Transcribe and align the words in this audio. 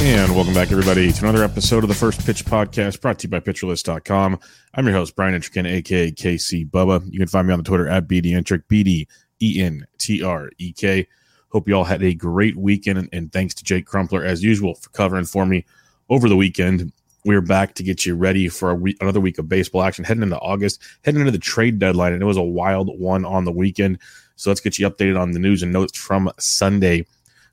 And 0.00 0.34
welcome 0.34 0.54
back, 0.54 0.70
everybody, 0.70 1.10
to 1.10 1.24
another 1.24 1.42
episode 1.42 1.82
of 1.82 1.88
the 1.88 1.94
First 1.94 2.24
Pitch 2.24 2.44
Podcast 2.44 3.00
brought 3.00 3.18
to 3.18 3.26
you 3.26 3.30
by 3.30 3.40
PitcherList.com. 3.40 4.38
I'm 4.74 4.86
your 4.86 4.94
host, 4.94 5.16
Brian 5.16 5.34
Entrekin, 5.34 5.66
aka 5.66 6.12
KC 6.12 6.70
Bubba. 6.70 7.04
You 7.10 7.18
can 7.18 7.26
find 7.26 7.48
me 7.48 7.52
on 7.52 7.58
the 7.58 7.64
Twitter 7.64 7.88
at 7.88 8.06
BDentrek, 8.06 8.62
B 8.68 8.84
D 8.84 9.08
E 9.42 9.60
N 9.60 9.84
T 9.98 10.22
R 10.22 10.50
E 10.58 10.72
K. 10.72 11.08
Hope 11.50 11.68
you 11.68 11.74
all 11.74 11.84
had 11.84 12.02
a 12.02 12.14
great 12.14 12.56
weekend, 12.56 12.98
and, 12.98 13.08
and 13.12 13.32
thanks 13.32 13.54
to 13.54 13.64
Jake 13.64 13.86
Crumpler, 13.86 14.24
as 14.24 14.42
usual, 14.42 14.76
for 14.76 14.88
covering 14.90 15.24
for 15.24 15.44
me 15.44 15.66
over 16.08 16.28
the 16.28 16.36
weekend. 16.36 16.92
We're 17.24 17.40
back 17.40 17.74
to 17.74 17.82
get 17.82 18.06
you 18.06 18.14
ready 18.14 18.48
for 18.48 18.72
week, 18.76 18.98
another 19.00 19.20
week 19.20 19.38
of 19.38 19.48
baseball 19.48 19.82
action, 19.82 20.04
heading 20.04 20.22
into 20.22 20.38
August, 20.38 20.80
heading 21.02 21.20
into 21.20 21.32
the 21.32 21.38
trade 21.38 21.80
deadline, 21.80 22.12
and 22.12 22.22
it 22.22 22.26
was 22.26 22.36
a 22.36 22.42
wild 22.42 22.88
one 23.00 23.24
on 23.24 23.44
the 23.44 23.52
weekend. 23.52 23.98
So 24.36 24.48
let's 24.48 24.60
get 24.60 24.78
you 24.78 24.88
updated 24.88 25.20
on 25.20 25.32
the 25.32 25.40
news 25.40 25.64
and 25.64 25.72
notes 25.72 25.98
from 25.98 26.30
Sunday. 26.38 27.04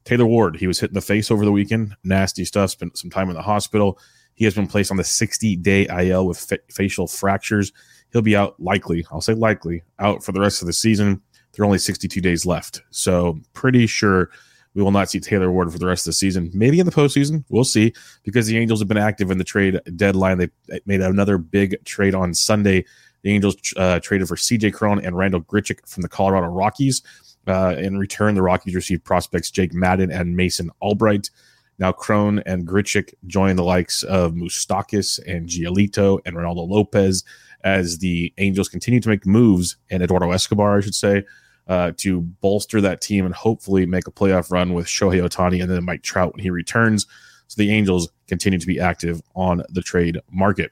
Taylor 0.05 0.25
Ward, 0.25 0.55
he 0.55 0.67
was 0.67 0.79
hit 0.79 0.91
in 0.91 0.93
the 0.93 1.01
face 1.01 1.31
over 1.31 1.43
the 1.43 1.51
weekend. 1.51 1.95
Nasty 2.03 2.45
stuff. 2.45 2.71
Spent 2.71 2.97
some 2.97 3.09
time 3.09 3.29
in 3.29 3.35
the 3.35 3.41
hospital. 3.41 3.99
He 4.35 4.45
has 4.45 4.53
been 4.53 4.67
placed 4.67 4.91
on 4.91 4.97
the 4.97 5.03
60 5.03 5.55
day 5.57 5.87
IL 5.87 6.27
with 6.27 6.37
fa- 6.37 6.59
facial 6.69 7.07
fractures. 7.07 7.71
He'll 8.11 8.21
be 8.21 8.35
out 8.35 8.59
likely, 8.59 9.05
I'll 9.11 9.21
say 9.21 9.33
likely, 9.33 9.83
out 9.99 10.23
for 10.23 10.31
the 10.31 10.39
rest 10.39 10.61
of 10.61 10.67
the 10.67 10.73
season. 10.73 11.21
There 11.53 11.63
are 11.63 11.65
only 11.65 11.79
62 11.79 12.21
days 12.21 12.45
left. 12.45 12.81
So, 12.91 13.39
pretty 13.53 13.87
sure 13.87 14.29
we 14.75 14.83
will 14.83 14.91
not 14.91 15.09
see 15.09 15.19
Taylor 15.19 15.51
Ward 15.51 15.71
for 15.71 15.79
the 15.79 15.87
rest 15.87 16.05
of 16.05 16.09
the 16.11 16.13
season. 16.13 16.51
Maybe 16.53 16.79
in 16.79 16.85
the 16.85 16.91
postseason. 16.91 17.45
We'll 17.49 17.63
see 17.63 17.93
because 18.23 18.45
the 18.45 18.57
Angels 18.57 18.79
have 18.79 18.89
been 18.89 18.97
active 18.97 19.31
in 19.31 19.37
the 19.37 19.43
trade 19.43 19.79
deadline. 19.95 20.37
They 20.37 20.49
made 20.85 21.01
another 21.01 21.37
big 21.37 21.83
trade 21.85 22.13
on 22.13 22.33
Sunday. 22.33 22.85
The 23.23 23.31
Angels 23.31 23.55
uh, 23.77 23.99
traded 24.01 24.27
for 24.27 24.35
CJ 24.35 24.73
Cron 24.73 25.03
and 25.03 25.17
Randal 25.17 25.41
Grichuk 25.41 25.87
from 25.87 26.01
the 26.01 26.09
Colorado 26.09 26.47
Rockies. 26.47 27.01
Uh, 27.47 27.75
in 27.77 27.97
return, 27.97 28.35
the 28.35 28.41
Rockies 28.41 28.75
received 28.75 29.03
prospects 29.03 29.51
Jake 29.51 29.73
Madden 29.73 30.11
and 30.11 30.35
Mason 30.35 30.69
Albright. 30.81 31.29
Now, 31.77 31.91
Cron 31.91 32.39
and 32.45 32.65
Grichuk 32.65 33.13
join 33.27 33.55
the 33.55 33.63
likes 33.63 34.03
of 34.03 34.33
Moustakas 34.33 35.19
and 35.27 35.47
Giolito 35.47 36.19
and 36.25 36.35
Reynaldo 36.35 36.67
Lopez 36.67 37.23
as 37.63 37.97
the 37.97 38.33
Angels 38.37 38.69
continue 38.69 38.99
to 39.01 39.09
make 39.09 39.25
moves, 39.25 39.75
and 39.89 40.01
Eduardo 40.01 40.31
Escobar, 40.31 40.77
I 40.77 40.81
should 40.81 40.95
say, 40.95 41.23
uh, 41.67 41.91
to 41.97 42.21
bolster 42.21 42.79
that 42.81 43.01
team 43.01 43.25
and 43.25 43.33
hopefully 43.33 43.85
make 43.85 44.07
a 44.07 44.11
playoff 44.11 44.51
run 44.51 44.73
with 44.73 44.85
Shohei 44.85 45.21
Ohtani 45.21 45.61
and 45.61 45.71
then 45.71 45.83
Mike 45.83 46.03
Trout 46.03 46.33
when 46.33 46.43
he 46.43 46.49
returns. 46.51 47.07
So 47.47 47.61
the 47.61 47.71
Angels 47.71 48.09
continue 48.27 48.59
to 48.59 48.67
be 48.67 48.79
active 48.79 49.21
on 49.35 49.63
the 49.69 49.81
trade 49.81 50.19
market. 50.31 50.71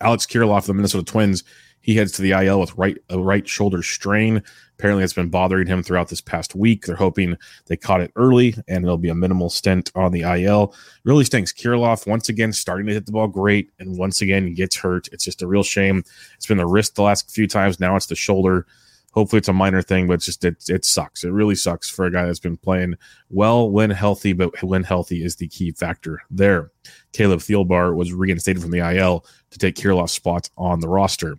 Alex 0.00 0.26
Kirilloff, 0.26 0.66
the 0.66 0.74
Minnesota 0.74 1.04
Twins, 1.04 1.44
he 1.80 1.94
heads 1.94 2.12
to 2.12 2.22
the 2.22 2.32
IL 2.32 2.60
with 2.60 2.76
right 2.76 2.98
a 3.08 3.18
right 3.18 3.48
shoulder 3.48 3.82
strain. 3.82 4.42
Apparently, 4.78 5.02
it's 5.02 5.12
been 5.12 5.30
bothering 5.30 5.66
him 5.66 5.82
throughout 5.82 6.08
this 6.08 6.20
past 6.20 6.54
week. 6.54 6.84
They're 6.84 6.96
hoping 6.96 7.36
they 7.66 7.76
caught 7.76 8.00
it 8.00 8.12
early 8.14 8.54
and 8.68 8.84
it'll 8.84 8.98
be 8.98 9.08
a 9.08 9.14
minimal 9.14 9.48
stint 9.48 9.90
on 9.94 10.12
the 10.12 10.20
IL. 10.20 10.74
Really 11.04 11.24
stinks. 11.24 11.52
Kirilloff 11.52 12.06
once 12.06 12.28
again 12.28 12.52
starting 12.52 12.86
to 12.86 12.92
hit 12.92 13.06
the 13.06 13.12
ball 13.12 13.26
great 13.26 13.70
and 13.78 13.96
once 13.96 14.20
again 14.20 14.54
gets 14.54 14.76
hurt. 14.76 15.08
It's 15.12 15.24
just 15.24 15.42
a 15.42 15.46
real 15.46 15.62
shame. 15.62 16.04
It's 16.36 16.46
been 16.46 16.58
the 16.58 16.66
wrist 16.66 16.94
the 16.94 17.02
last 17.02 17.30
few 17.30 17.46
times. 17.48 17.80
Now 17.80 17.96
it's 17.96 18.06
the 18.06 18.14
shoulder. 18.14 18.66
Hopefully, 19.12 19.38
it's 19.38 19.48
a 19.48 19.54
minor 19.54 19.80
thing, 19.80 20.06
but 20.06 20.14
it's 20.14 20.26
just 20.26 20.44
it 20.44 20.68
it 20.68 20.84
sucks. 20.84 21.24
It 21.24 21.30
really 21.30 21.54
sucks 21.54 21.88
for 21.88 22.04
a 22.04 22.12
guy 22.12 22.26
that's 22.26 22.38
been 22.38 22.58
playing 22.58 22.94
well 23.30 23.70
when 23.70 23.90
healthy, 23.90 24.34
but 24.34 24.62
when 24.62 24.84
healthy 24.84 25.24
is 25.24 25.36
the 25.36 25.48
key 25.48 25.72
factor 25.72 26.20
there. 26.30 26.70
Caleb 27.12 27.40
Thielbar 27.40 27.94
was 27.94 28.12
reinstated 28.12 28.62
from 28.62 28.70
the 28.70 28.96
IL 28.96 29.24
to 29.50 29.58
take 29.58 29.76
Kirilloff's 29.76 30.12
spot 30.12 30.50
on 30.56 30.80
the 30.80 30.88
roster. 30.88 31.38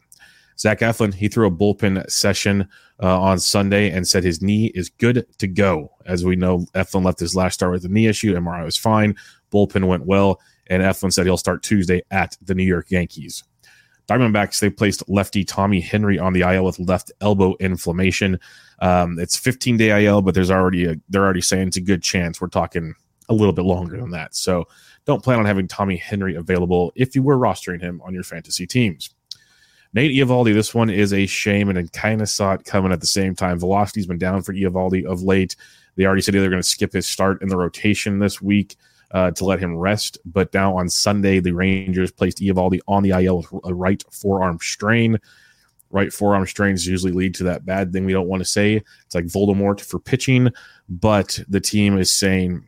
Zach 0.59 0.79
Eflin, 0.79 1.13
he 1.13 1.29
threw 1.29 1.47
a 1.47 1.51
bullpen 1.51 2.09
session 2.11 2.67
uh, 3.01 3.19
on 3.19 3.39
Sunday 3.39 3.91
and 3.91 4.05
said 4.07 4.23
his 4.23 4.41
knee 4.41 4.67
is 4.75 4.89
good 4.89 5.25
to 5.37 5.47
go. 5.47 5.91
As 6.05 6.25
we 6.25 6.35
know, 6.35 6.65
Eflin 6.75 7.05
left 7.05 7.19
his 7.19 7.35
last 7.35 7.53
start 7.53 7.71
with 7.71 7.85
a 7.85 7.87
knee 7.87 8.07
issue. 8.07 8.35
MRI 8.35 8.65
was 8.65 8.77
fine. 8.77 9.15
Bullpen 9.53 9.87
went 9.87 10.05
well. 10.05 10.41
And 10.67 10.83
Eflin 10.83 11.13
said 11.13 11.25
he'll 11.25 11.37
start 11.37 11.63
Tuesday 11.63 12.01
at 12.11 12.37
the 12.41 12.53
New 12.53 12.63
York 12.63 12.91
Yankees. 12.91 13.43
Diamondbacks, 14.07 14.59
they 14.59 14.69
placed 14.69 15.07
lefty 15.07 15.45
Tommy 15.45 15.79
Henry 15.79 16.19
on 16.19 16.33
the 16.33 16.41
IL 16.41 16.65
with 16.65 16.79
left 16.79 17.11
elbow 17.21 17.55
inflammation. 17.59 18.39
Um, 18.79 19.19
it's 19.19 19.37
15 19.37 19.77
day 19.77 20.05
IL, 20.05 20.21
but 20.21 20.33
there's 20.33 20.51
already 20.51 20.85
a, 20.85 20.95
they're 21.09 21.23
already 21.23 21.41
saying 21.41 21.69
it's 21.69 21.77
a 21.77 21.81
good 21.81 22.03
chance. 22.03 22.41
We're 22.41 22.47
talking 22.47 22.95
a 23.29 23.33
little 23.33 23.53
bit 23.53 23.65
longer 23.65 23.97
than 23.97 24.09
that. 24.11 24.35
So 24.35 24.67
don't 25.09 25.23
plan 25.23 25.39
on 25.39 25.45
having 25.45 25.67
Tommy 25.67 25.97
Henry 25.97 26.35
available 26.35 26.91
if 26.95 27.15
you 27.15 27.23
were 27.23 27.37
rostering 27.37 27.81
him 27.81 27.99
on 28.05 28.13
your 28.13 28.23
fantasy 28.23 28.67
teams. 28.67 29.13
Nate 29.91 30.11
Eovaldi, 30.11 30.53
this 30.53 30.75
one 30.75 30.91
is 30.91 31.13
a 31.13 31.25
shame, 31.25 31.67
and 31.67 31.79
I 31.79 31.85
kind 31.91 32.21
of 32.21 32.29
saw 32.29 32.53
it 32.53 32.63
coming 32.63 32.91
at 32.91 33.01
the 33.01 33.07
same 33.07 33.33
time. 33.33 33.59
Velocity's 33.59 34.05
been 34.05 34.19
down 34.19 34.43
for 34.43 34.53
Eovaldi 34.53 35.03
of 35.03 35.23
late. 35.23 35.55
They 35.95 36.05
already 36.05 36.21
said 36.21 36.35
they're 36.35 36.47
going 36.47 36.61
to 36.61 36.67
skip 36.67 36.93
his 36.93 37.07
start 37.07 37.41
in 37.41 37.49
the 37.49 37.57
rotation 37.57 38.19
this 38.19 38.39
week 38.39 38.75
uh, 39.09 39.31
to 39.31 39.45
let 39.45 39.59
him 39.59 39.75
rest. 39.75 40.19
But 40.25 40.53
now 40.53 40.77
on 40.77 40.89
Sunday, 40.89 41.39
the 41.39 41.53
Rangers 41.53 42.11
placed 42.11 42.37
Eovaldi 42.37 42.79
on 42.87 43.01
the 43.01 43.09
IL 43.09 43.37
with 43.37 43.65
a 43.65 43.73
right 43.73 44.03
forearm 44.11 44.59
strain. 44.61 45.17
Right 45.89 46.13
forearm 46.13 46.45
strains 46.45 46.85
usually 46.85 47.13
lead 47.13 47.33
to 47.35 47.45
that 47.45 47.65
bad 47.65 47.91
thing 47.91 48.05
we 48.05 48.13
don't 48.13 48.27
want 48.27 48.41
to 48.41 48.49
say. 48.49 48.83
It's 49.07 49.15
like 49.15 49.25
Voldemort 49.25 49.81
for 49.81 49.97
pitching, 49.97 50.49
but 50.87 51.39
the 51.49 51.59
team 51.59 51.97
is 51.97 52.11
saying 52.11 52.63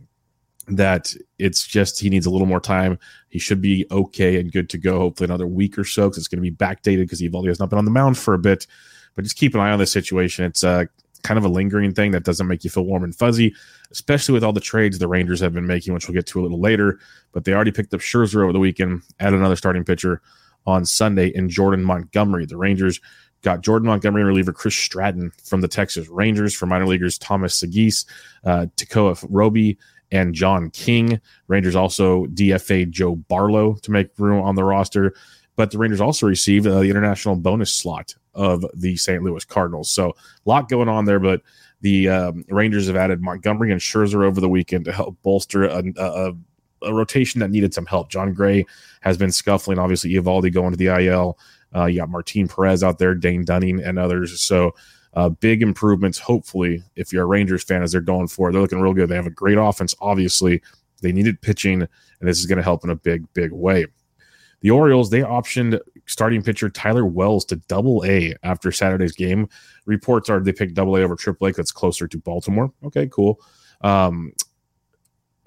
that 0.67 1.13
it's 1.39 1.65
just 1.65 1.99
he 1.99 2.09
needs 2.09 2.25
a 2.25 2.29
little 2.29 2.47
more 2.47 2.59
time. 2.59 2.99
He 3.29 3.39
should 3.39 3.61
be 3.61 3.85
okay 3.91 4.39
and 4.39 4.51
good 4.51 4.69
to 4.69 4.77
go. 4.77 4.99
Hopefully, 4.99 5.25
another 5.25 5.47
week 5.47 5.77
or 5.77 5.83
so 5.83 6.09
because 6.09 6.19
it's 6.19 6.27
going 6.27 6.43
to 6.43 6.49
be 6.49 6.55
backdated 6.55 7.01
because 7.01 7.21
Eovaldi 7.21 7.47
has 7.47 7.59
not 7.59 7.69
been 7.69 7.79
on 7.79 7.85
the 7.85 7.91
mound 7.91 8.17
for 8.17 8.33
a 8.33 8.39
bit. 8.39 8.67
But 9.15 9.23
just 9.23 9.35
keep 9.35 9.53
an 9.55 9.59
eye 9.59 9.71
on 9.71 9.79
this 9.79 9.91
situation. 9.91 10.45
It's 10.45 10.63
uh, 10.63 10.85
kind 11.23 11.37
of 11.37 11.43
a 11.43 11.49
lingering 11.49 11.93
thing 11.93 12.11
that 12.11 12.23
doesn't 12.23 12.47
make 12.47 12.63
you 12.63 12.69
feel 12.69 12.83
warm 12.83 13.03
and 13.03 13.15
fuzzy, 13.15 13.53
especially 13.91 14.33
with 14.33 14.43
all 14.43 14.53
the 14.53 14.61
trades 14.61 14.99
the 14.99 15.07
Rangers 15.07 15.39
have 15.41 15.53
been 15.53 15.67
making, 15.67 15.93
which 15.93 16.07
we'll 16.07 16.15
get 16.15 16.27
to 16.27 16.39
a 16.39 16.43
little 16.43 16.59
later. 16.59 16.99
But 17.31 17.45
they 17.45 17.53
already 17.53 17.71
picked 17.71 17.93
up 17.93 17.99
Scherzer 17.99 18.43
over 18.43 18.53
the 18.53 18.59
weekend, 18.59 19.01
add 19.19 19.33
another 19.33 19.55
starting 19.55 19.83
pitcher 19.83 20.21
on 20.65 20.85
Sunday 20.85 21.27
in 21.27 21.49
Jordan 21.49 21.83
Montgomery. 21.83 22.45
The 22.45 22.57
Rangers 22.57 22.99
got 23.41 23.61
Jordan 23.61 23.87
Montgomery 23.87 24.23
reliever 24.23 24.53
Chris 24.53 24.75
Stratton 24.75 25.31
from 25.43 25.61
the 25.61 25.67
Texas 25.67 26.07
Rangers 26.07 26.53
for 26.53 26.67
minor 26.67 26.87
leaguers 26.87 27.17
Thomas 27.17 27.59
Saggese, 27.59 28.05
uh, 28.45 28.67
Tekoah 28.77 29.25
Roby, 29.29 29.77
and 30.11 30.33
John 30.33 30.69
King. 30.71 31.19
Rangers 31.47 31.75
also 31.75 32.25
DFA 32.27 32.89
Joe 32.89 33.15
Barlow 33.15 33.75
to 33.75 33.91
make 33.91 34.09
room 34.17 34.41
on 34.41 34.55
the 34.55 34.63
roster. 34.63 35.13
But 35.55 35.71
the 35.71 35.77
Rangers 35.77 36.01
also 36.01 36.27
received 36.27 36.65
uh, 36.65 36.79
the 36.79 36.89
international 36.89 37.35
bonus 37.35 37.73
slot 37.73 38.15
of 38.33 38.65
the 38.73 38.95
St. 38.95 39.23
Louis 39.23 39.43
Cardinals. 39.45 39.91
So 39.91 40.09
a 40.09 40.49
lot 40.49 40.69
going 40.69 40.89
on 40.89 41.05
there, 41.05 41.19
but 41.19 41.41
the 41.81 42.09
um, 42.09 42.45
Rangers 42.49 42.87
have 42.87 42.95
added 42.95 43.21
Montgomery 43.21 43.71
and 43.71 43.81
Scherzer 43.81 44.23
over 44.25 44.39
the 44.39 44.49
weekend 44.49 44.85
to 44.85 44.91
help 44.91 45.17
bolster 45.23 45.65
a, 45.65 45.83
a, 45.97 46.33
a, 46.83 46.93
rotation 46.93 47.39
that 47.39 47.49
needed 47.49 47.73
some 47.73 47.85
help. 47.85 48.09
Jon 48.09 48.33
Gray 48.33 48.65
has 49.01 49.17
been 49.17 49.31
scuffling. 49.31 49.79
Obviously, 49.79 50.11
Eovaldi 50.11 50.53
going 50.53 50.71
to 50.71 50.77
the 50.77 50.87
IL. 50.87 51.37
Uh, 51.75 51.85
you 51.85 51.99
got 51.99 52.09
Martin 52.09 52.47
Perez 52.47 52.83
out 52.83 52.99
there, 52.99 53.15
Dane 53.15 53.43
Dunning, 53.43 53.81
and 53.81 53.97
others. 53.97 54.41
So 54.41 54.73
uh, 55.13 55.29
big 55.29 55.61
improvements, 55.61 56.17
hopefully, 56.17 56.83
if 56.95 57.11
you're 57.11 57.23
a 57.23 57.27
Rangers 57.27 57.63
fan, 57.63 57.83
as 57.83 57.91
they're 57.91 58.01
going 58.01 58.27
for. 58.27 58.51
They're 58.51 58.61
looking 58.61 58.79
real 58.79 58.93
good. 58.93 59.09
They 59.09 59.15
have 59.15 59.27
a 59.27 59.31
great 59.31 59.57
offense, 59.57 59.93
obviously. 59.99 60.61
They 61.01 61.11
needed 61.11 61.41
pitching, 61.41 61.81
and 61.81 61.89
this 62.29 62.39
is 62.39 62.45
going 62.45 62.57
to 62.57 62.63
help 62.63 62.83
in 62.83 62.89
a 62.89 62.95
big, 62.95 63.31
big 63.33 63.51
way. 63.51 63.85
The 64.61 64.71
Orioles, 64.71 65.09
they 65.09 65.21
optioned 65.21 65.79
starting 66.05 66.43
pitcher 66.43 66.69
Tyler 66.69 67.05
Wells 67.05 67.45
to 67.45 67.55
double 67.55 68.03
A 68.05 68.35
after 68.43 68.71
Saturday's 68.71 69.13
game. 69.13 69.49
Reports 69.85 70.29
are 70.29 70.39
they 70.39 70.53
picked 70.53 70.75
double 70.75 70.95
A 70.97 71.01
over 71.01 71.15
triple 71.15 71.47
A 71.47 71.51
that's 71.51 71.71
closer 71.71 72.07
to 72.07 72.17
Baltimore. 72.17 72.71
Okay, 72.83 73.07
cool. 73.07 73.41
Um, 73.81 74.33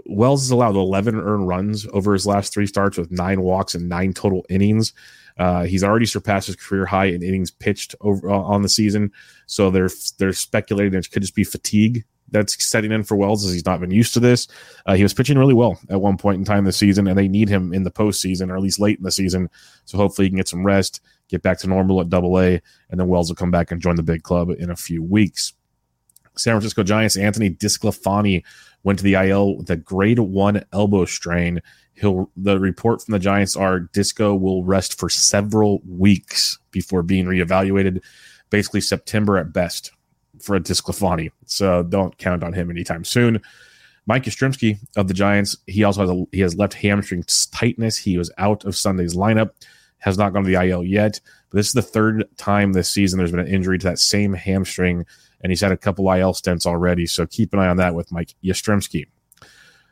Wells 0.07 0.43
has 0.43 0.51
allowed 0.51 0.75
11 0.75 1.15
earned 1.15 1.49
runs 1.49 1.87
over 1.93 2.13
his 2.13 2.27
last 2.27 2.53
three 2.53 2.67
starts 2.67 2.99
with 2.99 3.11
nine 3.11 3.41
walks 3.41 3.75
and 3.75 3.89
nine 3.89 4.13
total 4.13 4.45
innings. 4.51 4.93
Uh, 5.37 5.65
he's 5.65 5.83
already 5.83 6.07
surpassed 6.07 6.47
his 6.47 6.57
career 6.57 6.87
high 6.87 7.07
in 7.07 7.23
innings 7.23 7.51
pitched 7.51 7.95
over 8.01 8.31
uh, 8.31 8.39
on 8.39 8.63
the 8.63 8.69
season. 8.69 9.11
So 9.47 9.71
they're 9.71 9.91
they're 10.19 10.33
speculating 10.33 10.99
it 10.99 11.11
could 11.11 11.23
just 11.23 11.35
be 11.35 11.45
fatigue 11.45 12.05
that's 12.31 12.63
setting 12.65 12.93
in 12.93 13.05
for 13.05 13.17
Wells 13.17 13.45
as 13.45 13.53
he's 13.53 13.65
not 13.65 13.81
been 13.81 13.91
used 13.91 14.13
to 14.15 14.21
this. 14.21 14.49
Uh, 14.87 14.95
he 14.95 15.03
was 15.03 15.15
pitching 15.15 15.39
really 15.39 15.55
well 15.55 15.79
at 15.89 16.01
one 16.01 16.17
point 16.17 16.39
in 16.39 16.45
time 16.45 16.65
this 16.65 16.77
season, 16.77 17.07
and 17.07 17.17
they 17.17 17.29
need 17.29 17.49
him 17.49 17.73
in 17.73 17.85
the 17.85 17.91
postseason 17.91 18.51
or 18.51 18.57
at 18.57 18.63
least 18.63 18.81
late 18.81 18.99
in 18.99 19.05
the 19.05 19.11
season. 19.11 19.49
So 19.85 19.97
hopefully 19.97 20.27
he 20.27 20.31
can 20.31 20.39
get 20.39 20.49
some 20.49 20.65
rest, 20.65 21.01
get 21.29 21.43
back 21.43 21.59
to 21.59 21.69
normal 21.69 22.01
at 22.01 22.11
Double 22.11 22.39
A, 22.41 22.61
and 22.91 23.01
then 23.01 23.09
Wells 23.09 23.29
will 23.29 23.37
come 23.37 23.51
back 23.51 23.71
and 23.71 23.81
join 23.81 23.97
the 23.97 24.03
big 24.03 24.23
club 24.23 24.51
in 24.51 24.71
a 24.71 24.77
few 24.77 25.03
weeks. 25.03 25.55
San 26.37 26.55
Francisco 26.55 26.83
Giants 26.83 27.17
Anthony 27.17 27.51
DeSclafani 27.51 28.43
went 28.83 28.99
to 28.99 29.05
the 29.05 29.15
IL 29.15 29.57
with 29.57 29.71
a 29.71 29.77
grade 29.77 30.19
one 30.19 30.65
elbow 30.73 31.05
strain. 31.05 31.61
He'll 31.95 32.31
the 32.37 32.59
report 32.59 33.03
from 33.03 33.13
the 33.13 33.19
Giants 33.19 33.57
are 33.57 33.81
Disco 33.81 34.35
will 34.35 34.65
rest 34.65 34.99
for 34.99 35.09
several 35.09 35.81
weeks 35.87 36.59
before 36.71 37.03
being 37.03 37.27
reevaluated, 37.27 38.03
basically 38.51 38.81
September 38.81 39.39
at 39.39 39.53
best 39.53 39.93
for 40.41 40.57
a 40.57 40.61
DeSclafani. 40.61 41.31
So 41.47 41.83
don't 41.83 42.17
count 42.19 42.43
on 42.43 42.53
him 42.53 42.71
anytime 42.71 43.05
soon. 43.05 43.41
Mike 44.07 44.25
Yastrzemski 44.25 44.79
of 44.97 45.09
the 45.09 45.15
Giants, 45.15 45.57
he 45.67 45.85
also 45.85 46.01
has 46.03 46.11
a, 46.11 46.25
he 46.33 46.41
has 46.41 46.57
left 46.57 46.75
hamstring 46.75 47.25
tightness. 47.53 47.97
He 47.97 48.19
was 48.19 48.31
out 48.37 48.65
of 48.65 48.77
Sunday's 48.77 49.15
lineup, 49.15 49.51
has 49.99 50.19
not 50.19 50.33
gone 50.33 50.45
to 50.45 50.51
the 50.51 50.63
IL 50.63 50.85
yet. 50.85 51.21
But 51.51 51.57
this 51.57 51.69
is 51.69 51.73
the 51.73 51.83
third 51.83 52.25
time 52.37 52.73
this 52.73 52.91
season 52.91 53.19
there's 53.19 53.31
been 53.31 53.41
an 53.41 53.47
injury 53.47 53.79
to 53.79 53.87
that 53.87 53.99
same 53.99 54.35
hamstring, 54.35 55.07
and 55.45 55.51
he's 55.51 55.61
had 55.61 55.71
a 55.71 55.77
couple 55.77 56.11
IL 56.11 56.33
stints 56.33 56.65
already. 56.65 57.07
So 57.07 57.27
keep 57.27 57.53
an 57.53 57.61
eye 57.61 57.69
on 57.69 57.77
that 57.77 57.95
with 57.95 58.11
Mike 58.11 58.35
Yastrzemski. 58.43 59.07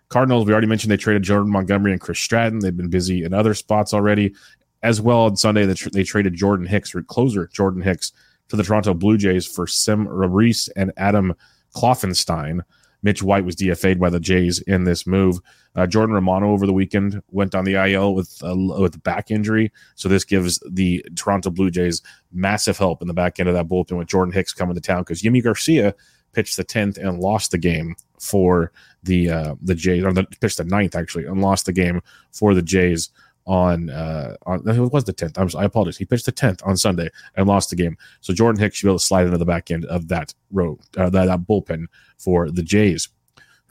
Cardinals, 0.09 0.47
we 0.47 0.53
already 0.53 0.67
mentioned 0.67 0.91
they 0.91 0.97
traded 0.97 1.23
Jordan 1.23 1.53
Montgomery 1.53 1.93
and 1.93 2.01
Chris 2.01 2.19
Stratton. 2.19 2.61
They've 2.61 2.77
been 2.77 2.89
busy 2.89 3.23
in 3.23 3.35
other 3.35 3.53
spots 3.53 3.93
already. 3.93 4.35
As 4.83 5.01
well 5.01 5.21
on 5.21 5.37
Sunday, 5.37 5.67
they, 5.67 5.75
they 5.93 6.05
traded 6.05 6.35
Jordan 6.35 6.67
Hicks, 6.67 6.95
or 6.95 7.03
closer 7.03 7.49
Jordan 7.53 7.83
Hicks, 7.83 8.13
to 8.49 8.57
the 8.57 8.63
Toronto 8.63 8.95
Blue 8.95 9.19
Jays 9.19 9.47
for 9.47 9.67
Sim 9.67 10.09
Reese 10.09 10.69
and 10.69 10.91
Adam 10.97 11.35
Kloffenstein. 11.77 12.63
Mitch 13.03 13.23
White 13.23 13.45
was 13.45 13.57
DFA'd 13.57 14.01
by 14.01 14.11
the 14.11 14.21
Jays 14.21 14.61
in 14.61 14.85
this 14.85 15.07
move. 15.07 15.41
Uh, 15.75 15.87
Jordan 15.87 16.15
Romano 16.15 16.51
over 16.51 16.67
the 16.67 16.73
weekend 16.73 17.23
went 17.31 17.55
on 17.55 17.65
the 17.65 17.75
IL 17.75 18.15
with 18.15 18.43
uh, 18.45 18.55
with 18.57 19.03
back 19.03 19.31
injury, 19.31 19.73
so 19.95 20.09
this 20.09 20.25
gives 20.25 20.61
the 20.71 21.05
Toronto 21.17 21.51
Blue 21.51 21.71
Jays 21.71 22.03
massive 22.33 22.79
help 22.79 23.03
in 23.03 23.09
the 23.09 23.15
back 23.15 23.41
end 23.41 23.49
of 23.49 23.55
that 23.55 23.69
bullpen 23.69 23.99
with 23.99 24.09
Jordan 24.09 24.33
Hicks 24.33 24.53
coming 24.53 24.75
to 24.75 24.81
town 24.81 25.03
because 25.03 25.23
Yimi 25.23 25.43
Garcia 25.43 25.95
pitched 26.33 26.57
the 26.57 26.65
tenth 26.65 26.97
and 26.99 27.19
lost 27.19 27.51
the 27.51 27.59
game 27.59 27.95
for 28.19 28.73
the 29.03 29.31
uh, 29.31 29.55
the 29.63 29.75
Jays, 29.75 30.05
or 30.05 30.13
the, 30.13 30.25
pitched 30.41 30.59
the 30.59 30.65
ninth 30.65 30.95
actually 30.95 31.25
and 31.25 31.41
lost 31.41 31.67
the 31.67 31.73
game 31.73 32.03
for 32.31 32.55
the 32.55 32.63
Jays 32.63 33.11
on 33.47 33.91
uh 33.91 34.37
on 34.47 34.67
it 34.69 34.93
was 34.93 35.05
the 35.05 35.13
10th. 35.13 35.39
I'm 35.39 35.51
sorry, 35.51 35.63
I 35.63 35.67
apologize. 35.67 35.97
He 35.97 36.05
pitched 36.05 36.27
the 36.27 36.33
10th 36.33 36.67
on 36.67 36.77
Sunday 36.77 37.09
and 37.37 37.47
lost 37.47 37.71
the 37.71 37.77
game. 37.77 37.97
So 38.21 38.33
Jordan 38.33 38.61
Hicks 38.61 38.77
should 38.77 38.87
be 38.87 38.91
able 38.91 38.99
to 38.99 39.05
slide 39.05 39.27
into 39.27 39.39
the 39.39 39.45
back 39.45 39.71
end 39.71 39.85
of 39.87 40.09
that 40.09 40.35
row, 40.51 40.79
uh, 40.97 41.11
that, 41.11 41.27
that 41.27 41.41
bullpen 41.41 41.87
for 42.19 42.51
the 42.51 42.63
Jays. 42.63 43.09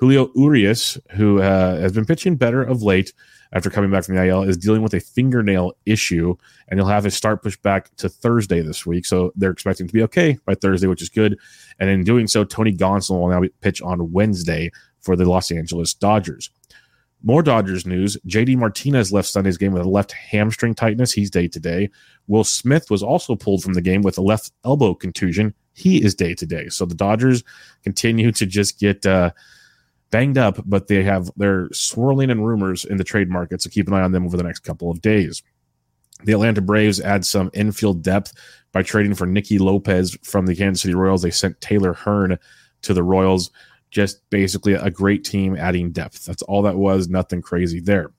Julio 0.02 0.32
Urias, 0.36 0.98
who 1.12 1.42
uh, 1.42 1.80
has 1.80 1.92
been 1.92 2.06
pitching 2.06 2.36
better 2.36 2.64
of 2.64 2.82
late 2.82 3.14
after 3.54 3.70
coming 3.70 3.92
back 3.92 4.04
from 4.04 4.16
the 4.16 4.26
IL, 4.26 4.42
is 4.42 4.58
dealing 4.58 4.82
with 4.82 4.96
a 4.96 5.00
fingernail 5.00 5.74
issue, 5.86 6.36
and 6.68 6.80
he'll 6.80 6.88
have 6.88 7.04
his 7.04 7.14
start 7.14 7.44
pushed 7.44 7.62
back 7.62 7.96
to 7.98 8.10
Thursday 8.10 8.62
this 8.62 8.84
week. 8.84 9.06
So 9.06 9.32
they're 9.36 9.52
expecting 9.52 9.86
to 9.88 9.94
be 9.94 10.02
okay 10.04 10.40
by 10.46 10.56
Thursday, 10.56 10.88
which 10.88 11.04
is 11.04 11.10
good. 11.10 11.38
And 11.80 11.88
in 11.88 12.04
doing 12.04 12.26
so, 12.26 12.44
Tony 12.44 12.74
Gonsolin 12.74 13.20
will 13.20 13.28
now 13.28 13.48
pitch 13.62 13.80
on 13.84 14.12
Wednesday 14.12 14.72
for 15.02 15.16
the 15.16 15.26
Los 15.26 15.52
Angeles 15.52 15.94
Dodgers. 15.94 16.50
More 17.24 17.44
Dodgers 17.44 17.86
news. 17.86 18.18
JD 18.28 18.58
Martinez 18.58 19.14
left 19.14 19.28
Sunday's 19.28 19.58
game 19.58 19.74
with 19.74 19.84
a 19.84 19.90
left 19.90 20.12
hamstring 20.12 20.74
tightness. 20.74 21.12
He's 21.12 21.30
day 21.30 21.48
to 21.48 21.60
day. 21.60 21.90
Will 22.28 22.44
Smith 22.44 22.90
was 22.90 23.04
also 23.04 23.36
pulled 23.36 23.62
from 23.62 23.74
the 23.74 23.82
game 23.82 24.02
with 24.02 24.18
a 24.18 24.22
left 24.22 24.52
elbow 24.66 24.96
contusion. 24.96 25.54
He 25.74 26.04
is 26.04 26.16
day 26.16 26.34
to 26.34 26.46
day. 26.46 26.70
So 26.70 26.86
the 26.86 26.96
Dodgers 26.96 27.44
continue 27.84 28.32
to 28.32 28.46
just 28.46 28.80
get 28.80 29.06
uh, 29.06 29.32
banged 30.10 30.38
up, 30.38 30.60
but 30.66 30.88
they 30.88 31.04
have 31.04 31.30
they're 31.38 31.70
swirling 31.72 32.32
in 32.32 32.42
rumors 32.42 32.86
in 32.86 32.98
the 32.98 33.04
trade 33.04 33.30
market. 33.30 33.62
So 33.62 33.70
keep 33.70 33.88
an 33.88 33.94
eye 33.94 34.02
on 34.02 34.12
them 34.12 34.26
over 34.26 34.38
the 34.38 34.44
next 34.44 34.60
couple 34.60 34.90
of 34.90 35.02
days. 35.02 35.44
The 36.24 36.34
Atlanta 36.34 36.62
Braves 36.62 37.00
add 37.00 37.26
some 37.26 37.50
infield 37.54 38.04
depth 38.04 38.34
by 38.72 38.84
trading 38.84 39.16
for 39.16 39.26
Nicky 39.26 39.58
Lopez 39.58 40.18
from 40.24 40.46
the 40.46 40.56
Kansas 40.56 40.82
City 40.82 40.94
Royals. 40.94 41.22
They 41.22 41.32
sent 41.32 41.60
Taylor 41.62 41.94
Hearn 41.94 42.38
to 42.84 42.94
the 42.94 43.04
Royals 43.04 43.52
just 43.92 44.28
basically 44.30 44.74
a 44.74 44.90
great 44.90 45.24
team 45.24 45.56
adding 45.56 45.92
depth. 45.92 46.26
That's 46.26 46.42
all 46.44 46.62
that 46.64 46.78
was. 46.78 47.10
Nothing 47.10 47.42
crazy 47.42 47.80
there. 47.80 48.12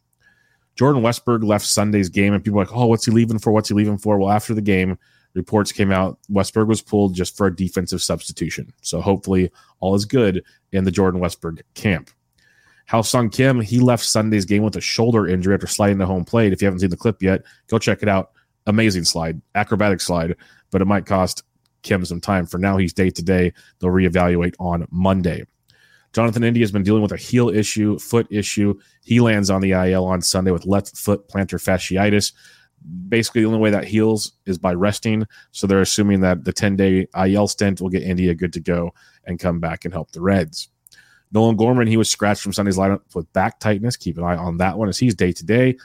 Jordan 0.77 1.03
Westburg 1.03 1.45
left 1.45 1.67
Sunday's 1.67 2.09
game, 2.09 2.33
and 2.33 2.43
people 2.43 2.59
were 2.59 2.65
like, 2.65 2.77
oh, 2.77 2.87
what's 2.87 3.05
he 3.05 3.11
leaving 3.11 3.39
for? 3.39 3.53
What's 3.53 3.69
he 3.69 3.75
leaving 3.75 3.99
for? 3.99 4.19
Well, 4.19 4.31
after 4.31 4.55
the 4.55 4.63
game, 4.63 4.99
reports 5.35 5.73
came 5.73 5.91
out 5.91 6.19
Westburg 6.31 6.67
was 6.67 6.83
pulled 6.83 7.15
just 7.15 7.37
for 7.37 7.47
a 7.47 7.55
defensive 7.55 8.03
substitution. 8.03 8.73
So 8.83 9.01
hopefully 9.01 9.51
all 9.81 9.95
is 9.95 10.05
good 10.05 10.45
in 10.73 10.85
the 10.85 10.91
Jordan 10.91 11.21
Westburg 11.21 11.63
camp. 11.75 12.11
Ha-Seong 12.89 13.33
Kim, 13.33 13.61
he 13.61 13.79
left 13.81 14.05
Sunday's 14.05 14.45
game 14.45 14.63
with 14.63 14.77
a 14.77 14.81
shoulder 14.81 15.27
injury 15.27 15.55
after 15.55 15.67
sliding 15.67 15.99
to 15.99 16.07
home 16.07 16.25
plate. 16.25 16.53
If 16.53 16.61
you 16.61 16.67
haven't 16.67 16.81
seen 16.81 16.91
the 16.91 16.97
clip 16.97 17.23
yet, 17.23 17.43
go 17.69 17.79
check 17.79 18.03
it 18.03 18.09
out. 18.09 18.33
Amazing 18.67 19.05
slide, 19.05 19.41
acrobatic 19.55 20.01
slide, 20.01 20.37
but 20.71 20.83
it 20.83 20.87
might 20.87 21.07
cost 21.07 21.43
Kim 21.83 22.05
some 22.05 22.21
time. 22.21 22.47
For 22.47 22.59
now, 22.59 22.77
he's 22.77 22.93
day 22.93 23.11
to 23.11 23.23
day. 23.23 23.53
They'll 23.79 23.91
reevaluate 23.91 24.55
on 24.59 24.87
Monday. 24.91 25.45
Jonathan 26.13 26.45
India 26.45 26.63
has 26.63 26.73
been 26.73 26.83
dealing 26.83 27.03
with 27.03 27.13
a 27.13 27.17
heel 27.17 27.49
issue, 27.49 27.99
foot 27.99 28.27
issue. 28.31 28.79
He 29.03 29.21
lands 29.21 29.51
on 29.51 29.61
the 29.61 29.73
IL 29.73 30.05
on 30.05 30.21
Sunday 30.21 30.51
with 30.51 30.67
left 30.67 30.97
foot 30.97 31.29
plantar 31.29 31.61
fasciitis. 31.61 32.33
Basically, 33.09 33.43
the 33.43 33.47
only 33.47 33.61
way 33.61 33.71
that 33.71 33.85
heals 33.85 34.33
is 34.45 34.59
by 34.59 34.75
resting. 34.75 35.27
So 35.53 35.67
they're 35.67 35.81
assuming 35.81 36.21
that 36.21 36.45
the 36.45 36.53
10 36.53 36.77
day 36.77 37.07
IL 37.17 37.49
stint 37.49 37.81
will 37.81 37.89
get 37.89 38.03
India 38.03 38.35
good 38.35 38.53
to 38.55 38.61
go 38.61 38.93
and 39.25 39.39
come 39.39 39.61
back 39.61 39.85
and 39.85 39.95
help 39.95 40.11
the 40.13 40.21
Reds. 40.21 40.69
Nolan 41.33 41.57
Gorman, 41.57 41.87
he 41.87 41.97
was 41.97 42.11
scratched 42.11 42.43
from 42.43 42.53
Sunday's 42.53 42.77
lineup 42.77 43.01
with 43.15 43.33
back 43.33 43.59
tightness. 43.59 43.97
Keep 43.97 44.19
an 44.19 44.25
eye 44.25 44.37
on 44.37 44.59
that 44.59 44.77
one 44.77 44.89
as 44.89 44.99
he's 44.99 45.15
day 45.15 45.33
to 45.33 45.45
day. 45.45 45.71
And 45.71 45.79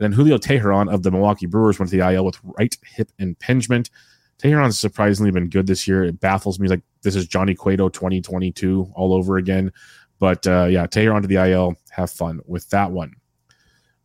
then 0.00 0.12
Julio 0.12 0.38
Teheran 0.38 0.92
of 0.92 1.02
the 1.02 1.10
Milwaukee 1.10 1.46
Brewers 1.46 1.78
went 1.78 1.90
to 1.90 1.96
the 1.96 2.12
IL 2.12 2.24
with 2.24 2.38
right 2.42 2.76
hip 2.84 3.12
impingement. 3.18 3.90
Teheran's 4.38 4.78
surprisingly 4.78 5.30
been 5.30 5.48
good 5.48 5.66
this 5.66 5.86
year. 5.86 6.04
It 6.04 6.20
baffles 6.20 6.58
me 6.58 6.68
like 6.68 6.82
this 7.02 7.16
is 7.16 7.26
Johnny 7.26 7.54
Cueto 7.54 7.88
2022 7.88 8.92
all 8.94 9.12
over 9.12 9.36
again. 9.36 9.72
But 10.18 10.46
uh, 10.46 10.66
yeah, 10.70 10.86
Teheran 10.86 11.22
to 11.22 11.28
the 11.28 11.36
IL. 11.36 11.76
Have 11.90 12.10
fun 12.10 12.40
with 12.46 12.68
that 12.70 12.90
one. 12.90 13.14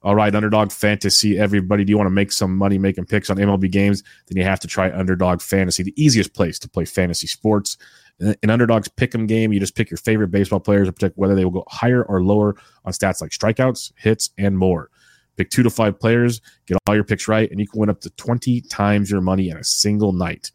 All 0.04 0.16
right, 0.16 0.36
Underdog 0.36 0.72
Fantasy, 0.72 1.40
everybody. 1.40 1.86
Do 1.86 1.92
you 1.92 1.98
want 1.98 2.08
to 2.08 2.14
make 2.14 2.34
some 2.34 2.58
money 2.58 2.78
making 2.78 3.06
picks 3.06 3.30
on 3.30 3.38
MLB 3.38 3.72
games? 3.72 4.04
Then 4.28 4.38
you 4.38 4.44
have 4.44 4.60
to 4.60 4.68
try 4.68 4.92
Underdog 4.92 5.42
Fantasy, 5.42 5.82
the 5.82 5.94
easiest 5.96 6.34
place 6.34 6.60
to 6.60 6.70
play 6.70 6.84
fantasy 6.84 7.26
sports. 7.26 7.78
In 8.20 8.50
Underdog's 8.50 8.90
pick'em 8.90 9.30
game, 9.30 9.54
you 9.54 9.62
just 9.62 9.76
pick 9.76 9.90
your 9.90 9.98
favorite 9.98 10.28
baseball 10.30 10.60
players 10.60 10.90
and 10.90 10.96
predict 10.96 11.18
whether 11.18 11.36
they 11.36 11.46
will 11.46 11.52
go 11.52 11.64
higher 11.70 12.04
or 12.04 12.22
lower 12.22 12.56
on 12.84 12.92
stats 12.92 13.22
like 13.22 13.32
strikeouts, 13.32 13.94
hits, 13.96 14.30
and 14.38 14.58
more. 14.58 14.90
Pick 15.38 15.50
two 15.50 15.64
to 15.64 15.70
five 15.70 15.98
players, 16.00 16.42
get 16.68 16.78
all 16.86 16.96
your 16.96 17.06
picks 17.06 17.30
right, 17.30 17.50
and 17.50 17.60
you 17.60 17.68
can 17.68 17.80
win 17.80 17.90
up 17.90 18.02
to 18.02 18.10
20 18.12 18.62
times 18.62 19.10
your 19.10 19.22
money 19.22 19.50
in 19.50 19.58
a 19.58 19.64
single 19.64 20.12
night. 20.12 20.52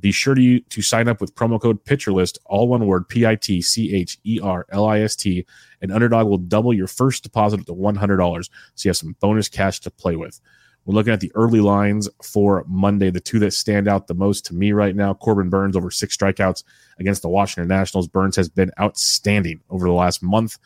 Be 0.00 0.12
sure 0.12 0.34
to, 0.34 0.60
to 0.60 0.82
sign 0.82 1.08
up 1.08 1.20
with 1.20 1.34
promo 1.34 1.60
code 1.60 1.82
PitcherList, 1.84 2.38
all 2.44 2.68
one 2.68 2.86
word, 2.86 3.08
P 3.08 3.26
I 3.26 3.36
T 3.36 3.62
C 3.62 3.94
H 3.94 4.18
E 4.24 4.38
R 4.42 4.66
L 4.70 4.86
I 4.86 5.00
S 5.00 5.16
T, 5.16 5.46
and 5.80 5.90
Underdog 5.90 6.26
will 6.26 6.38
double 6.38 6.74
your 6.74 6.86
first 6.86 7.22
deposit 7.22 7.64
to 7.66 7.74
$100. 7.74 8.50
So 8.74 8.86
you 8.86 8.90
have 8.90 8.96
some 8.96 9.16
bonus 9.20 9.48
cash 9.48 9.80
to 9.80 9.90
play 9.90 10.16
with. 10.16 10.40
We're 10.84 10.94
looking 10.94 11.12
at 11.12 11.20
the 11.20 11.32
early 11.34 11.60
lines 11.60 12.08
for 12.22 12.64
Monday. 12.66 13.10
The 13.10 13.20
two 13.20 13.38
that 13.40 13.52
stand 13.52 13.88
out 13.88 14.06
the 14.06 14.14
most 14.14 14.46
to 14.46 14.54
me 14.54 14.72
right 14.72 14.96
now 14.96 15.12
Corbin 15.12 15.50
Burnes 15.50 15.76
over 15.76 15.90
six 15.90 16.16
strikeouts 16.16 16.64
against 16.98 17.20
the 17.20 17.28
Washington 17.28 17.68
Nationals. 17.68 18.08
Burnes 18.08 18.36
has 18.36 18.48
been 18.48 18.70
outstanding 18.80 19.60
over 19.68 19.86
the 19.86 19.92
last 19.92 20.22
month. 20.22 20.56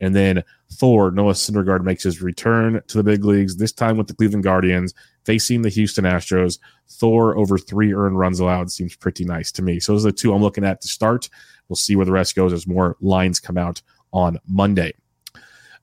And 0.00 0.14
then 0.14 0.42
Thor, 0.72 1.10
Noah 1.10 1.32
Syndergaard 1.32 1.82
makes 1.82 2.02
his 2.02 2.22
return 2.22 2.80
to 2.86 2.96
the 2.96 3.04
big 3.04 3.24
leagues, 3.24 3.56
this 3.56 3.72
time 3.72 3.96
with 3.96 4.06
the 4.06 4.14
Cleveland 4.14 4.44
Guardians, 4.44 4.94
facing 5.28 5.60
the 5.60 5.68
Houston 5.68 6.06
Astros. 6.06 6.58
Thor 6.88 7.36
over 7.36 7.58
three 7.58 7.92
earned 7.92 8.18
runs 8.18 8.40
allowed 8.40 8.72
seems 8.72 8.96
pretty 8.96 9.26
nice 9.26 9.52
to 9.52 9.60
me. 9.60 9.78
So 9.78 9.92
those 9.92 10.06
are 10.06 10.08
the 10.08 10.16
two 10.16 10.32
I'm 10.32 10.40
looking 10.40 10.64
at 10.64 10.80
to 10.80 10.88
start. 10.88 11.28
We'll 11.68 11.76
see 11.76 11.96
where 11.96 12.06
the 12.06 12.12
rest 12.12 12.34
goes 12.34 12.50
as 12.54 12.66
more 12.66 12.96
lines 13.02 13.38
come 13.38 13.58
out 13.58 13.82
on 14.10 14.38
Monday. 14.48 14.94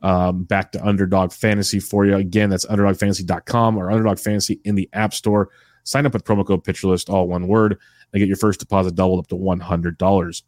Um, 0.01 0.45
back 0.45 0.71
to 0.71 0.83
Underdog 0.83 1.31
Fantasy 1.31 1.79
for 1.79 2.07
you. 2.07 2.15
Again, 2.15 2.49
that's 2.49 2.65
underdogfantasy.com 2.65 3.77
or 3.77 3.91
Underdog 3.91 4.17
Fantasy 4.17 4.59
in 4.63 4.73
the 4.73 4.89
App 4.93 5.13
Store. 5.13 5.49
Sign 5.83 6.07
up 6.07 6.13
with 6.13 6.23
promo 6.23 6.43
code 6.43 6.63
PitcherList, 6.63 7.11
all 7.11 7.27
one 7.27 7.47
word, 7.47 7.77
and 8.13 8.19
get 8.19 8.27
your 8.27 8.37
first 8.37 8.59
deposit 8.59 8.95
doubled 8.95 9.19
up 9.19 9.27
to 9.27 9.35
$100. 9.35 10.41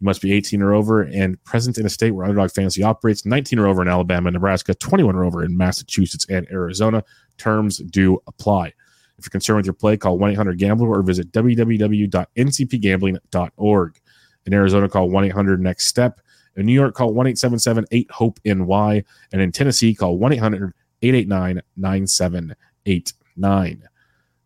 You 0.00 0.06
must 0.06 0.22
be 0.22 0.32
18 0.32 0.60
or 0.60 0.74
over 0.74 1.02
and 1.02 1.42
present 1.44 1.78
in 1.78 1.86
a 1.86 1.90
state 1.90 2.10
where 2.10 2.24
Underdog 2.24 2.50
Fantasy 2.50 2.82
operates, 2.82 3.24
19 3.24 3.58
or 3.58 3.68
over 3.68 3.82
in 3.82 3.88
Alabama, 3.88 4.30
Nebraska, 4.30 4.74
21 4.74 5.14
or 5.14 5.24
over 5.24 5.44
in 5.44 5.56
Massachusetts 5.56 6.26
and 6.28 6.46
Arizona. 6.50 7.04
Terms 7.38 7.78
do 7.78 8.20
apply. 8.26 8.72
If 9.18 9.26
you're 9.26 9.30
concerned 9.30 9.58
with 9.58 9.66
your 9.66 9.74
play, 9.74 9.96
call 9.96 10.18
1 10.18 10.32
800 10.32 10.58
Gambler 10.58 10.88
or 10.88 11.02
visit 11.02 11.30
www.ncpgambling.org. 11.32 14.00
In 14.46 14.52
Arizona, 14.52 14.88
call 14.88 15.08
1 15.08 15.24
800 15.24 15.60
Next 15.60 15.86
Step. 15.86 16.20
In 16.56 16.66
New 16.66 16.72
York, 16.72 16.94
call 16.94 17.14
1 17.14 17.28
877 17.28 17.86
8 17.90 18.10
HOPE 18.10 18.40
NY. 18.44 19.04
And 19.32 19.40
in 19.40 19.52
Tennessee, 19.52 19.94
call 19.94 20.18
1 20.18 20.34
800 20.34 20.74
889 21.02 21.62
9789. 21.76 23.88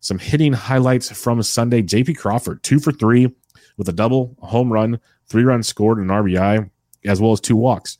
Some 0.01 0.19
hitting 0.19 0.53
highlights 0.53 1.11
from 1.11 1.43
Sunday. 1.43 1.81
JP 1.81 2.17
Crawford, 2.17 2.63
two 2.63 2.79
for 2.79 2.91
three 2.91 3.29
with 3.77 3.89
a 3.89 3.93
double, 3.93 4.35
a 4.41 4.47
home 4.47 4.71
run, 4.71 4.99
three 5.29 5.43
runs 5.43 5.67
scored, 5.67 5.99
and 5.99 6.09
an 6.09 6.17
RBI, 6.23 6.69
as 7.05 7.21
well 7.21 7.31
as 7.31 7.39
two 7.39 7.55
walks. 7.55 7.97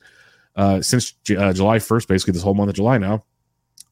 Uh, 0.55 0.81
since 0.81 1.13
uh, 1.37 1.53
July 1.53 1.77
1st, 1.77 2.07
basically 2.07 2.33
this 2.33 2.43
whole 2.43 2.53
month 2.53 2.69
of 2.69 2.75
July 2.75 2.97
now, 2.97 3.23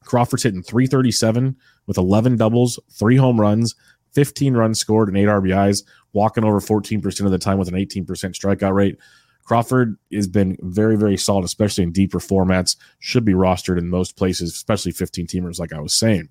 Crawford's 0.04 0.42
hitting 0.42 0.62
337 0.62 1.56
with 1.86 1.98
11 1.98 2.36
doubles, 2.36 2.78
three 2.90 3.16
home 3.16 3.40
runs, 3.40 3.74
15 4.14 4.54
runs 4.54 4.78
scored, 4.78 5.08
and 5.08 5.16
eight 5.16 5.28
RBIs, 5.28 5.84
walking 6.12 6.44
over 6.44 6.60
14% 6.60 7.24
of 7.24 7.30
the 7.30 7.38
time 7.38 7.58
with 7.58 7.68
an 7.68 7.74
18% 7.74 8.04
strikeout 8.06 8.74
rate. 8.74 8.98
Crawford 9.44 9.96
has 10.12 10.26
been 10.26 10.58
very, 10.60 10.96
very 10.96 11.16
solid, 11.16 11.44
especially 11.44 11.84
in 11.84 11.92
deeper 11.92 12.18
formats. 12.18 12.76
Should 12.98 13.24
be 13.24 13.32
rostered 13.32 13.78
in 13.78 13.88
most 13.88 14.16
places, 14.16 14.52
especially 14.52 14.92
15 14.92 15.26
teamers, 15.26 15.58
like 15.58 15.72
I 15.72 15.80
was 15.80 15.94
saying. 15.94 16.28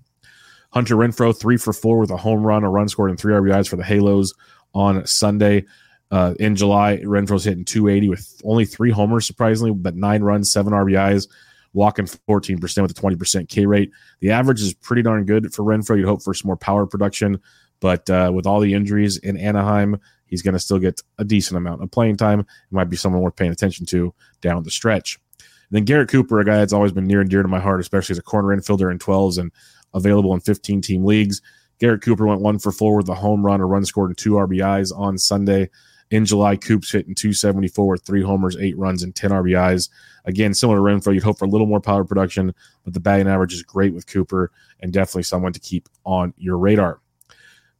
Hunter 0.70 0.94
Renfroe, 0.94 1.36
three 1.36 1.56
for 1.56 1.72
four 1.72 1.98
with 1.98 2.10
a 2.10 2.16
home 2.16 2.46
run, 2.46 2.62
a 2.62 2.70
run 2.70 2.88
scored, 2.88 3.10
and 3.10 3.18
three 3.18 3.34
RBIs 3.34 3.68
for 3.68 3.76
the 3.76 3.84
Halos 3.84 4.34
on 4.74 5.04
Sunday. 5.06 5.64
Uh, 6.10 6.34
in 6.40 6.56
July, 6.56 6.98
Renfro's 6.98 7.44
hitting 7.44 7.64
280 7.64 8.08
with 8.08 8.40
only 8.44 8.64
three 8.64 8.90
homers, 8.90 9.26
surprisingly, 9.26 9.72
but 9.72 9.94
nine 9.94 10.22
runs, 10.22 10.50
seven 10.50 10.72
RBIs, 10.72 11.28
walking 11.74 12.06
14% 12.06 12.60
with 12.82 12.90
a 12.90 12.94
20% 12.94 13.48
K 13.48 13.66
rate. 13.66 13.90
The 14.20 14.30
average 14.30 14.62
is 14.62 14.74
pretty 14.74 15.02
darn 15.02 15.24
good 15.26 15.52
for 15.52 15.64
Renfro. 15.64 15.96
You'd 15.96 16.06
hope 16.06 16.22
for 16.22 16.32
some 16.32 16.48
more 16.48 16.56
power 16.56 16.86
production, 16.86 17.40
but 17.80 18.08
uh, 18.08 18.30
with 18.34 18.46
all 18.46 18.60
the 18.60 18.74
injuries 18.74 19.18
in 19.18 19.36
Anaheim, 19.36 20.00
he's 20.26 20.42
going 20.42 20.54
to 20.54 20.60
still 20.60 20.78
get 20.78 21.02
a 21.18 21.24
decent 21.24 21.58
amount 21.58 21.82
of 21.82 21.90
playing 21.90 22.16
time. 22.16 22.40
It 22.40 22.46
might 22.70 22.88
be 22.88 22.96
someone 22.96 23.20
worth 23.20 23.36
paying 23.36 23.52
attention 23.52 23.84
to 23.86 24.14
down 24.40 24.62
the 24.62 24.70
stretch. 24.70 25.18
And 25.38 25.76
then 25.76 25.84
Garrett 25.84 26.08
Cooper, 26.08 26.40
a 26.40 26.44
guy 26.44 26.56
that's 26.56 26.72
always 26.72 26.92
been 26.92 27.06
near 27.06 27.20
and 27.20 27.28
dear 27.28 27.42
to 27.42 27.48
my 27.48 27.60
heart, 27.60 27.80
especially 27.80 28.14
as 28.14 28.18
a 28.18 28.22
corner 28.22 28.56
infielder 28.56 28.90
in 28.90 28.98
12s 28.98 29.38
and 29.38 29.52
available 29.92 30.32
in 30.32 30.40
15 30.40 30.80
team 30.80 31.04
leagues. 31.04 31.42
Garrett 31.78 32.02
Cooper 32.02 32.26
went 32.26 32.40
one 32.40 32.58
for 32.58 32.72
four 32.72 32.96
with 32.96 33.08
a 33.08 33.14
home 33.14 33.44
run, 33.44 33.60
a 33.60 33.66
run 33.66 33.84
scored, 33.84 34.10
and 34.10 34.18
two 34.18 34.32
RBIs 34.32 34.96
on 34.96 35.18
Sunday. 35.18 35.70
In 36.10 36.24
July, 36.24 36.56
Coops 36.56 36.90
hitting 36.90 37.14
274 37.14 37.86
with 37.86 38.02
three 38.02 38.22
homers, 38.22 38.56
eight 38.56 38.78
runs, 38.78 39.02
and 39.02 39.14
10 39.14 39.30
RBIs. 39.30 39.90
Again, 40.24 40.54
similar 40.54 40.78
to 40.78 40.82
Renfro, 40.82 41.12
you'd 41.12 41.22
hope 41.22 41.38
for 41.38 41.44
a 41.44 41.48
little 41.48 41.66
more 41.66 41.80
power 41.80 42.04
production, 42.04 42.54
but 42.84 42.94
the 42.94 43.00
batting 43.00 43.28
average 43.28 43.52
is 43.52 43.62
great 43.62 43.92
with 43.92 44.06
Cooper 44.06 44.50
and 44.80 44.92
definitely 44.92 45.24
someone 45.24 45.52
to 45.52 45.60
keep 45.60 45.88
on 46.04 46.32
your 46.38 46.56
radar. 46.56 47.00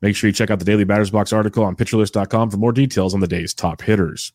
Make 0.00 0.14
sure 0.14 0.28
you 0.28 0.34
check 0.34 0.50
out 0.50 0.58
the 0.58 0.64
Daily 0.64 0.84
Batters 0.84 1.10
Box 1.10 1.32
article 1.32 1.64
on 1.64 1.74
pitcherlist.com 1.74 2.50
for 2.50 2.56
more 2.56 2.72
details 2.72 3.14
on 3.14 3.20
the 3.20 3.26
day's 3.26 3.54
top 3.54 3.80
hitters. 3.82 4.32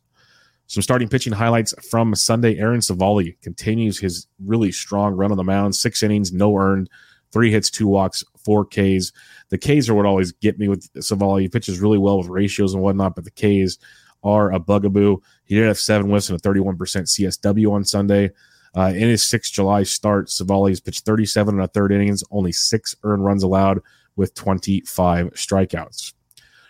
Some 0.67 0.81
starting 0.81 1.07
pitching 1.07 1.33
highlights 1.33 1.73
from 1.89 2.15
Sunday. 2.15 2.57
Aaron 2.57 2.79
Civale 2.79 3.35
continues 3.41 4.00
his 4.00 4.27
really 4.43 4.71
strong 4.71 5.13
run 5.13 5.31
on 5.31 5.38
the 5.38 5.43
mound. 5.43 5.75
Six 5.75 6.01
innings, 6.03 6.33
no 6.33 6.57
earned, 6.57 6.89
three 7.33 7.51
hits, 7.51 7.69
two 7.69 7.87
walks, 7.87 8.23
four 8.45 8.63
Ks. 8.63 9.11
The 9.49 9.57
Ks 9.57 9.89
are 9.89 9.95
what 9.95 10.05
always 10.05 10.31
get 10.31 10.59
me 10.59 10.67
with 10.69 10.87
Civale. 10.93 11.41
He 11.41 11.49
pitches 11.49 11.79
really 11.79 11.97
well 11.97 12.19
with 12.19 12.27
ratios 12.27 12.73
and 12.73 12.81
whatnot, 12.81 13.15
but 13.15 13.25
the 13.25 13.31
Ks 13.31 13.77
are 14.23 14.53
a 14.53 14.59
bugaboo. 14.59 15.17
He 15.43 15.55
did 15.55 15.67
have 15.67 15.77
seven 15.77 16.07
whiffs 16.09 16.29
and 16.29 16.39
a 16.39 16.41
31% 16.41 16.77
CSW 16.77 17.71
on 17.71 17.83
Sunday. 17.83 18.31
Uh, 18.75 18.91
in 18.95 19.07
his 19.09 19.21
6th 19.23 19.51
July 19.51 19.83
start, 19.83 20.27
Civale 20.29 20.69
has 20.69 20.79
pitched 20.79 21.05
37 21.05 21.55
and 21.55 21.63
a 21.63 21.67
third 21.67 21.91
innings, 21.91 22.23
only 22.31 22.51
six 22.51 22.95
earned 23.03 23.23
runs 23.23 23.43
allowed 23.43 23.79
with 24.15 24.33
25 24.33 25.31
strikeouts. 25.31 26.13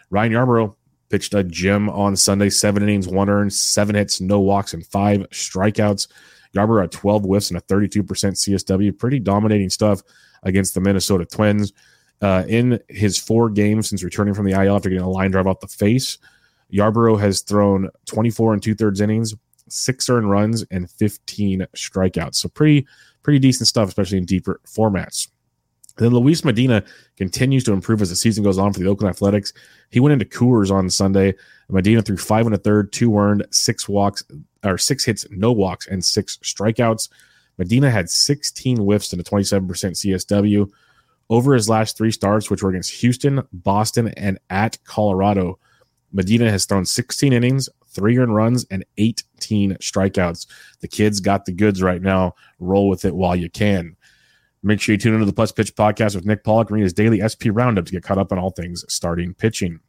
Ryan 0.10 0.34
Yarbrough 0.34 0.76
pitched 1.10 1.34
a 1.34 1.44
gem 1.44 1.90
on 1.90 2.16
Sunday, 2.16 2.50
seven 2.50 2.84
innings, 2.84 3.08
one 3.08 3.30
earned, 3.30 3.54
seven 3.54 3.96
hits, 3.96 4.20
no 4.20 4.40
walks, 4.40 4.74
and 4.74 4.86
five 4.88 5.22
strikeouts. 5.30 6.08
Yarbrough 6.56 6.82
had 6.82 6.92
12 6.92 7.24
whiffs 7.24 7.50
and 7.52 7.58
a 7.58 7.62
32% 7.62 8.04
CSW. 8.04 8.98
Pretty 8.98 9.20
dominating 9.20 9.70
stuff 9.70 10.02
against 10.44 10.74
the 10.74 10.82
Minnesota 10.82 11.26
Twins. 11.26 11.74
Uh, 12.22 12.46
in 12.48 12.80
his 12.88 13.18
four 13.18 13.50
games 13.50 13.90
since 13.90 14.02
returning 14.02 14.34
from 14.34 14.46
the 14.46 14.54
IL 14.54 14.78
after 14.78 14.88
getting 14.88 15.04
a 15.04 15.10
line 15.10 15.30
drive 15.32 15.46
off 15.46 15.60
the 15.60 15.68
face, 15.68 16.18
Yarbrough 16.72 17.20
has 17.20 17.42
thrown 17.42 17.90
24 18.06 18.54
and 18.54 18.64
two 18.64 18.76
thirds 18.76 19.02
innings, 19.02 19.36
six 19.68 20.10
earned 20.10 20.30
runs, 20.30 20.64
and 20.72 20.90
15 20.90 21.68
strikeouts. 21.76 22.36
So 22.36 22.48
pretty, 22.48 22.88
pretty 23.24 23.40
decent 23.40 23.68
stuff, 23.68 23.90
especially 23.90 24.20
in 24.20 24.26
deeper 24.26 24.62
formats. 24.66 25.28
Then 25.98 26.10
Luis 26.10 26.44
Medina 26.44 26.84
continues 27.18 27.64
to 27.66 27.74
improve 27.74 28.02
as 28.02 28.10
the 28.10 28.16
season 28.16 28.44
goes 28.44 28.58
on 28.58 28.74
for 28.74 28.80
the 28.80 28.88
Oakland 28.88 29.12
Athletics. 29.12 29.54
He 29.92 30.00
went 30.00 30.14
into 30.14 30.26
Coors 30.26 30.72
on 30.72 30.90
Sunday. 30.90 31.36
Medina 31.70 32.02
threw 32.02 32.18
five 32.18 32.46
and 32.48 32.56
a 32.56 32.58
third, 32.58 32.92
two 32.92 33.16
earned, 33.18 33.46
six 33.52 33.88
walks, 33.88 34.24
or 34.64 34.78
six 34.78 35.06
hits, 35.06 35.28
no 35.30 35.52
walks, 35.52 35.88
and 35.88 36.04
six 36.04 36.38
strikeouts. 36.38 37.10
Medina 37.58 37.90
had 37.90 38.10
16 38.10 38.78
whiffs 38.78 39.14
and 39.14 39.22
a 39.22 39.24
27% 39.24 39.68
CSW. 39.68 40.70
Over 41.30 41.54
his 41.54 41.70
last 41.70 41.98
three 41.98 42.12
starts, 42.12 42.50
which 42.50 42.62
were 42.62 42.70
against 42.70 42.94
Houston, 43.02 43.42
Boston, 43.52 44.10
and 44.10 44.40
at 44.50 44.78
Colorado, 44.84 45.60
Medina 46.12 46.50
has 46.50 46.66
thrown 46.66 46.86
16 46.86 47.34
innings, 47.34 47.70
three 47.88 48.18
earned 48.18 48.36
runs, 48.36 48.66
and 48.70 48.86
18 48.98 49.76
strikeouts. 49.76 50.46
The 50.82 50.88
kid's 50.88 51.20
got 51.20 51.46
the 51.46 51.52
goods 51.52 51.82
right 51.82 52.02
now. 52.02 52.36
Roll 52.60 52.88
with 52.88 53.06
it 53.06 53.16
while 53.16 53.36
you 53.36 53.50
can. 53.50 53.96
Make 54.62 54.80
sure 54.80 54.94
you 54.94 55.00
tune 55.00 55.14
into 55.14 55.26
the 55.26 55.34
Plus 55.34 55.52
Pitch 55.52 55.76
podcast 55.76 56.16
with 56.16 56.26
Nick 56.26 56.44
Pollack, 56.44 56.72
read 56.72 56.84
his 56.84 56.94
daily 56.94 57.20
SP 57.20 57.52
roundup 57.52 57.86
to 57.86 57.92
get 57.92 58.04
caught 58.04 58.18
up 58.18 58.32
on 58.32 58.40
all 58.40 58.52
things 58.52 58.86
starting 58.88 59.34
pitching. 59.34 59.80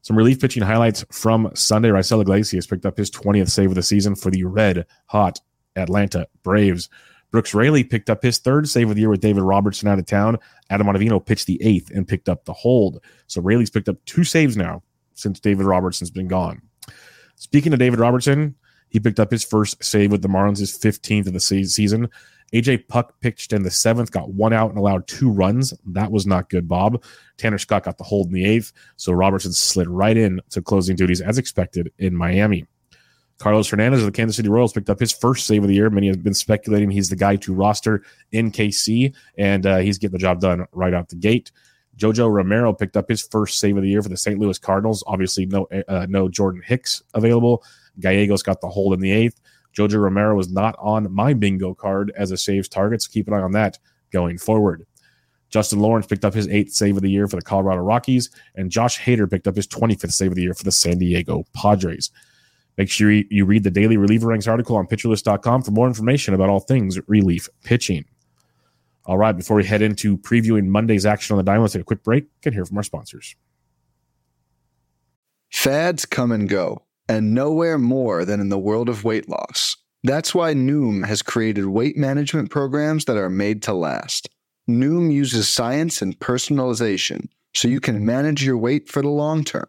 Some 0.00 0.16
relief 0.16 0.40
pitching 0.40 0.64
highlights 0.64 1.04
from 1.12 1.52
Sunday. 1.54 1.90
Raisel 1.90 2.20
Iglesias 2.20 2.66
picked 2.66 2.84
up 2.84 2.98
his 2.98 3.10
20th 3.10 3.50
save 3.50 3.70
of 3.70 3.76
the 3.76 3.82
season 3.82 4.16
for 4.16 4.32
the 4.32 4.42
red 4.42 4.86
hot 5.06 5.40
Atlanta 5.76 6.26
Braves. 6.42 6.88
Brooks 7.30 7.54
Raley 7.54 7.82
picked 7.82 8.10
up 8.10 8.22
his 8.22 8.38
third 8.38 8.68
save 8.68 8.90
of 8.90 8.94
the 8.94 9.00
year 9.00 9.10
with 9.10 9.22
David 9.22 9.42
Robertson 9.42 9.88
out 9.88 9.98
of 9.98 10.06
town. 10.06 10.38
Adam 10.68 10.86
Ottavino 10.86 11.24
pitched 11.24 11.46
the 11.46 11.62
eighth 11.62 11.90
and 11.90 12.06
picked 12.06 12.28
up 12.28 12.44
the 12.44 12.52
hold. 12.52 13.02
So 13.26 13.40
Raley's 13.40 13.70
picked 13.70 13.88
up 13.88 13.96
two 14.04 14.22
saves 14.22 14.56
now 14.56 14.82
since 15.14 15.40
David 15.40 15.64
Robertson's 15.64 16.10
been 16.10 16.28
gone. 16.28 16.60
Speaking 17.36 17.72
of 17.72 17.78
David 17.78 17.98
Robertson, 17.98 18.54
he 18.90 19.00
picked 19.00 19.18
up 19.18 19.30
his 19.30 19.42
first 19.42 19.82
save 19.82 20.12
with 20.12 20.20
the 20.20 20.28
Marlins, 20.28 20.58
his 20.58 20.78
15th 20.78 21.26
of 21.26 21.32
the 21.32 21.40
season. 21.40 22.08
AJ 22.52 22.88
Puk 22.88 23.18
pitched 23.20 23.54
in 23.54 23.62
the 23.62 23.70
seventh, 23.70 24.12
got 24.12 24.32
one 24.32 24.52
out 24.52 24.68
and 24.68 24.78
allowed 24.78 25.06
two 25.06 25.30
runs. 25.30 25.72
That 25.86 26.12
was 26.12 26.26
not 26.26 26.50
good, 26.50 26.68
Bob. 26.68 27.02
Tanner 27.38 27.56
Scott 27.56 27.84
got 27.84 27.96
the 27.96 28.04
hold 28.04 28.26
in 28.26 28.34
the 28.34 28.44
eighth, 28.44 28.72
so 28.96 29.12
Robertson 29.12 29.52
slid 29.52 29.88
right 29.88 30.16
in 30.16 30.40
to 30.50 30.60
closing 30.60 30.94
duties 30.94 31.22
as 31.22 31.38
expected 31.38 31.90
in 31.98 32.14
Miami. 32.14 32.66
Carlos 33.38 33.68
Hernandez 33.68 34.00
of 34.00 34.06
the 34.06 34.12
Kansas 34.12 34.36
City 34.36 34.48
Royals 34.48 34.72
picked 34.72 34.90
up 34.90 35.00
his 35.00 35.12
first 35.12 35.46
save 35.46 35.62
of 35.62 35.68
the 35.68 35.74
year. 35.74 35.90
Many 35.90 36.08
have 36.08 36.22
been 36.22 36.34
speculating 36.34 36.90
he's 36.90 37.08
the 37.08 37.16
guy 37.16 37.36
to 37.36 37.52
roster 37.52 38.04
in 38.30 38.52
KC, 38.52 39.14
and 39.36 39.66
uh, 39.66 39.78
he's 39.78 39.98
getting 39.98 40.12
the 40.12 40.18
job 40.18 40.40
done 40.40 40.66
right 40.72 40.94
out 40.94 41.08
the 41.08 41.16
gate. 41.16 41.50
Jojo 41.96 42.32
Romero 42.32 42.72
picked 42.72 42.96
up 42.96 43.08
his 43.08 43.22
first 43.22 43.58
save 43.58 43.76
of 43.76 43.82
the 43.82 43.88
year 43.88 44.02
for 44.02 44.08
the 44.08 44.16
St. 44.16 44.38
Louis 44.38 44.58
Cardinals. 44.58 45.04
Obviously, 45.06 45.46
no 45.46 45.66
uh, 45.88 46.06
no 46.08 46.28
Jordan 46.28 46.62
Hicks 46.64 47.02
available. 47.14 47.64
Gallegos 48.00 48.42
got 48.42 48.60
the 48.60 48.68
hold 48.68 48.94
in 48.94 49.00
the 49.00 49.12
eighth. 49.12 49.40
Jojo 49.76 50.00
Romero 50.00 50.34
was 50.34 50.50
not 50.50 50.74
on 50.78 51.12
my 51.12 51.34
bingo 51.34 51.74
card 51.74 52.12
as 52.16 52.30
a 52.30 52.36
saves 52.36 52.68
target, 52.68 53.02
so 53.02 53.10
keep 53.10 53.28
an 53.28 53.34
eye 53.34 53.40
on 53.40 53.52
that 53.52 53.78
going 54.10 54.38
forward. 54.38 54.86
Justin 55.48 55.80
Lawrence 55.80 56.06
picked 56.06 56.24
up 56.24 56.32
his 56.32 56.48
eighth 56.48 56.72
save 56.72 56.96
of 56.96 57.02
the 57.02 57.10
year 57.10 57.28
for 57.28 57.36
the 57.36 57.42
Colorado 57.42 57.82
Rockies, 57.82 58.30
and 58.54 58.70
Josh 58.70 58.98
Hader 58.98 59.30
picked 59.30 59.46
up 59.46 59.56
his 59.56 59.66
25th 59.66 60.12
save 60.12 60.30
of 60.30 60.36
the 60.36 60.42
year 60.42 60.54
for 60.54 60.64
the 60.64 60.72
San 60.72 60.98
Diego 60.98 61.44
Padres. 61.52 62.10
Make 62.78 62.90
sure 62.90 63.10
you 63.10 63.44
read 63.44 63.64
the 63.64 63.70
daily 63.70 63.96
reliever 63.96 64.28
ranks 64.28 64.48
article 64.48 64.76
on 64.76 64.86
pitcherlist.com 64.86 65.62
for 65.62 65.70
more 65.72 65.86
information 65.86 66.34
about 66.34 66.48
all 66.48 66.60
things 66.60 66.98
relief 67.06 67.48
pitching. 67.64 68.04
All 69.04 69.18
right, 69.18 69.36
before 69.36 69.56
we 69.56 69.64
head 69.64 69.82
into 69.82 70.16
previewing 70.16 70.66
Monday's 70.66 71.04
action 71.04 71.34
on 71.34 71.38
the 71.38 71.42
diamond, 71.42 71.62
let's 71.62 71.72
take 71.74 71.82
a 71.82 71.84
quick 71.84 72.04
break 72.04 72.26
and 72.44 72.54
hear 72.54 72.64
from 72.64 72.76
our 72.76 72.82
sponsors. 72.82 73.34
Fads 75.50 76.06
come 76.06 76.32
and 76.32 76.48
go, 76.48 76.82
and 77.08 77.34
nowhere 77.34 77.78
more 77.78 78.24
than 78.24 78.40
in 78.40 78.48
the 78.48 78.58
world 78.58 78.88
of 78.88 79.04
weight 79.04 79.28
loss. 79.28 79.76
That's 80.04 80.34
why 80.34 80.54
Noom 80.54 81.06
has 81.06 81.20
created 81.20 81.66
weight 81.66 81.96
management 81.96 82.50
programs 82.50 83.04
that 83.04 83.16
are 83.16 83.28
made 83.28 83.62
to 83.62 83.74
last. 83.74 84.28
Noom 84.68 85.12
uses 85.12 85.48
science 85.48 86.00
and 86.00 86.18
personalization 86.18 87.28
so 87.54 87.68
you 87.68 87.80
can 87.80 88.06
manage 88.06 88.44
your 88.44 88.56
weight 88.56 88.88
for 88.88 89.02
the 89.02 89.08
long 89.08 89.44
term. 89.44 89.68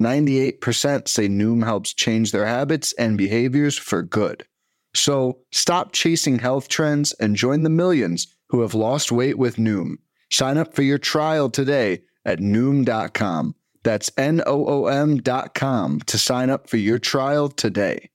98% 0.00 1.08
say 1.08 1.28
Noom 1.28 1.64
helps 1.64 1.92
change 1.92 2.32
their 2.32 2.46
habits 2.46 2.92
and 2.94 3.18
behaviors 3.18 3.76
for 3.76 4.02
good. 4.02 4.44
So 4.94 5.38
stop 5.52 5.92
chasing 5.92 6.38
health 6.38 6.68
trends 6.68 7.12
and 7.14 7.36
join 7.36 7.62
the 7.62 7.70
millions 7.70 8.26
who 8.48 8.62
have 8.62 8.74
lost 8.74 9.12
weight 9.12 9.38
with 9.38 9.56
Noom. 9.56 9.96
Sign 10.32 10.56
up 10.56 10.74
for 10.74 10.82
your 10.82 10.98
trial 10.98 11.50
today 11.50 12.02
at 12.24 12.38
noom.com. 12.38 13.54
That's 13.82 14.10
N 14.16 14.42
O 14.46 14.66
O 14.66 14.86
M.com 14.86 16.00
to 16.00 16.18
sign 16.18 16.50
up 16.50 16.68
for 16.68 16.76
your 16.76 16.98
trial 16.98 17.48
today. 17.48 18.10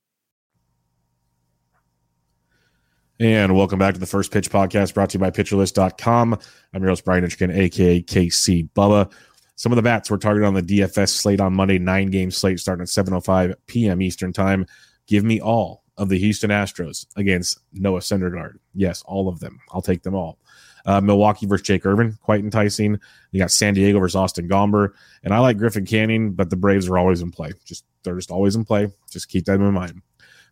And 3.18 3.56
welcome 3.56 3.78
back 3.78 3.94
to 3.94 4.00
the 4.00 4.06
First 4.06 4.30
Pitch 4.30 4.50
Podcast 4.50 4.92
brought 4.92 5.10
to 5.10 5.14
you 5.14 5.20
by 5.20 5.30
PitcherList.com. 5.30 6.38
I'm 6.74 6.82
your 6.82 6.90
host, 6.90 7.04
Brian 7.04 7.24
Entrekin, 7.24 7.56
aka 7.56 8.02
KC 8.02 8.68
Bubba. 8.76 9.10
Some 9.56 9.72
of 9.72 9.76
the 9.76 9.82
bats 9.82 10.10
were 10.10 10.18
targeted 10.18 10.46
on 10.46 10.54
the 10.54 10.62
DFS 10.62 11.08
slate 11.08 11.40
on 11.40 11.54
Monday, 11.54 11.78
nine 11.78 12.10
game 12.10 12.30
slate 12.30 12.60
starting 12.60 12.82
at 12.82 12.88
7.05 12.88 13.54
p.m. 13.66 14.02
Eastern 14.02 14.32
Time. 14.32 14.66
Give 15.06 15.24
me 15.24 15.40
all 15.40 15.82
of 15.96 16.08
the 16.08 16.18
Houston 16.18 16.50
Astros 16.50 17.06
against 17.16 17.58
Noah 17.72 18.00
Syndergaard. 18.00 18.58
Yes, 18.74 19.02
all 19.06 19.28
of 19.28 19.40
them. 19.40 19.58
I'll 19.72 19.82
take 19.82 20.02
them 20.02 20.14
all. 20.14 20.38
Uh, 20.84 21.00
Milwaukee 21.00 21.46
versus 21.46 21.66
Jake 21.66 21.84
Irvin, 21.84 22.16
quite 22.22 22.40
enticing. 22.40 23.00
You 23.32 23.40
got 23.40 23.50
San 23.50 23.74
Diego 23.74 23.98
versus 23.98 24.14
Austin 24.14 24.48
Gomber. 24.48 24.90
And 25.24 25.34
I 25.34 25.38
like 25.38 25.58
Griffin 25.58 25.86
Canning, 25.86 26.32
but 26.32 26.50
the 26.50 26.56
Braves 26.56 26.88
are 26.88 26.98
always 26.98 27.22
in 27.22 27.32
play. 27.32 27.52
Just 27.64 27.84
They're 28.04 28.14
just 28.14 28.30
always 28.30 28.54
in 28.54 28.64
play. 28.64 28.92
Just 29.10 29.28
keep 29.28 29.46
that 29.46 29.54
in 29.54 29.72
mind. 29.72 30.02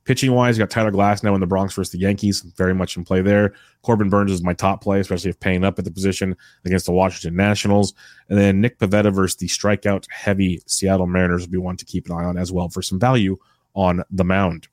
Pitching 0.05 0.33
wise, 0.33 0.59
you 0.59 0.63
got 0.63 0.71
Tyler 0.71 0.93
Glasnow 0.93 1.35
in 1.35 1.41
the 1.41 1.47
Bronx 1.47 1.75
versus 1.75 1.93
the 1.93 1.99
Yankees, 1.99 2.41
very 2.57 2.75
much 2.75 2.97
in 2.97 3.05
play 3.05 3.23
there. 3.23 3.55
Corbin 3.83 4.11
Burnes 4.11 4.33
is 4.33 4.43
my 4.43 4.53
top 4.53 4.83
play, 4.83 5.01
especially 5.01 5.31
if 5.31 5.41
paying 5.41 5.65
up 5.65 5.79
at 5.79 5.87
the 5.87 5.91
position 5.91 6.37
against 6.67 6.85
the 6.85 6.93
Washington 6.93 7.37
Nationals. 7.37 7.95
And 8.29 8.39
then 8.39 8.61
Nick 8.61 8.79
Pivetta 8.79 9.15
versus 9.15 9.37
the 9.37 9.47
strikeout 9.47 10.07
heavy 10.11 10.61
Seattle 10.67 11.07
Mariners 11.07 11.43
would 11.43 11.51
be 11.51 11.59
one 11.59 11.79
to 11.79 11.87
keep 11.87 12.07
an 12.07 12.13
eye 12.13 12.25
on 12.25 12.37
as 12.37 12.53
well 12.53 12.69
for 12.69 12.83
some 12.83 13.01
value 13.01 13.39
on 13.75 14.03
the 14.11 14.25
mound. 14.25 14.69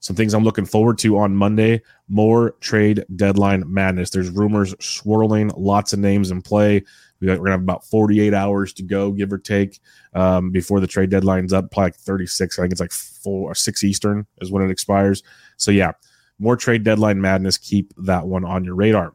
Some 0.00 0.16
things 0.16 0.32
I'm 0.32 0.44
looking 0.44 0.64
forward 0.64 0.98
to 0.98 1.18
on 1.18 1.36
Monday 1.36 1.82
more 2.08 2.52
trade 2.60 3.04
deadline 3.16 3.62
madness. 3.66 4.10
There's 4.10 4.30
rumors 4.30 4.74
swirling, 4.80 5.50
lots 5.56 5.92
of 5.92 5.98
names 5.98 6.30
in 6.30 6.42
play. 6.42 6.82
We're 7.20 7.36
gonna 7.36 7.50
have 7.50 7.60
about 7.60 7.84
48 7.84 8.32
hours 8.32 8.72
to 8.74 8.82
go, 8.82 9.12
give 9.12 9.32
or 9.32 9.38
take, 9.38 9.80
um, 10.14 10.50
before 10.50 10.80
the 10.80 10.86
trade 10.86 11.10
deadline's 11.10 11.52
up. 11.52 11.70
Probably 11.70 11.86
like 11.86 11.96
36. 11.96 12.58
I 12.58 12.62
think 12.62 12.72
it's 12.72 12.80
like 12.80 12.92
four 12.92 13.50
or 13.50 13.54
six 13.54 13.84
Eastern 13.84 14.26
is 14.40 14.50
when 14.50 14.62
it 14.62 14.70
expires. 14.70 15.22
So 15.56 15.70
yeah, 15.70 15.92
more 16.38 16.56
trade 16.56 16.82
deadline 16.82 17.20
madness. 17.20 17.58
Keep 17.58 17.92
that 17.98 18.26
one 18.26 18.44
on 18.44 18.64
your 18.64 18.74
radar. 18.74 19.14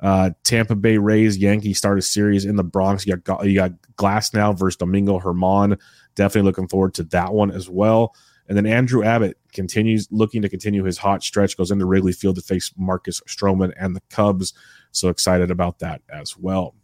Uh, 0.00 0.30
Tampa 0.44 0.74
Bay 0.74 0.98
Rays 0.98 1.38
Yankees 1.38 1.78
start 1.78 1.98
a 1.98 2.02
series 2.02 2.44
in 2.44 2.56
the 2.56 2.64
Bronx. 2.64 3.06
You 3.06 3.16
got 3.16 3.46
you 3.46 3.54
got 3.54 3.72
Glasnow 3.96 4.56
versus 4.56 4.76
Domingo 4.76 5.20
German. 5.20 5.78
Definitely 6.14 6.46
looking 6.46 6.68
forward 6.68 6.94
to 6.94 7.04
that 7.04 7.32
one 7.32 7.50
as 7.50 7.68
well. 7.68 8.14
And 8.46 8.56
then 8.56 8.66
Andrew 8.66 9.02
Abbott 9.02 9.38
continues 9.52 10.06
looking 10.10 10.42
to 10.42 10.48
continue 10.48 10.84
his 10.84 10.98
hot 10.98 11.22
stretch, 11.22 11.56
goes 11.56 11.70
into 11.70 11.86
Wrigley 11.86 12.12
Field 12.12 12.36
to 12.36 12.42
face 12.42 12.72
Marcus 12.76 13.22
Stroman 13.26 13.72
and 13.78 13.96
the 13.96 14.02
Cubs. 14.10 14.52
So 14.92 15.08
excited 15.08 15.50
about 15.50 15.78
that 15.78 16.02
as 16.12 16.36
well. 16.36 16.74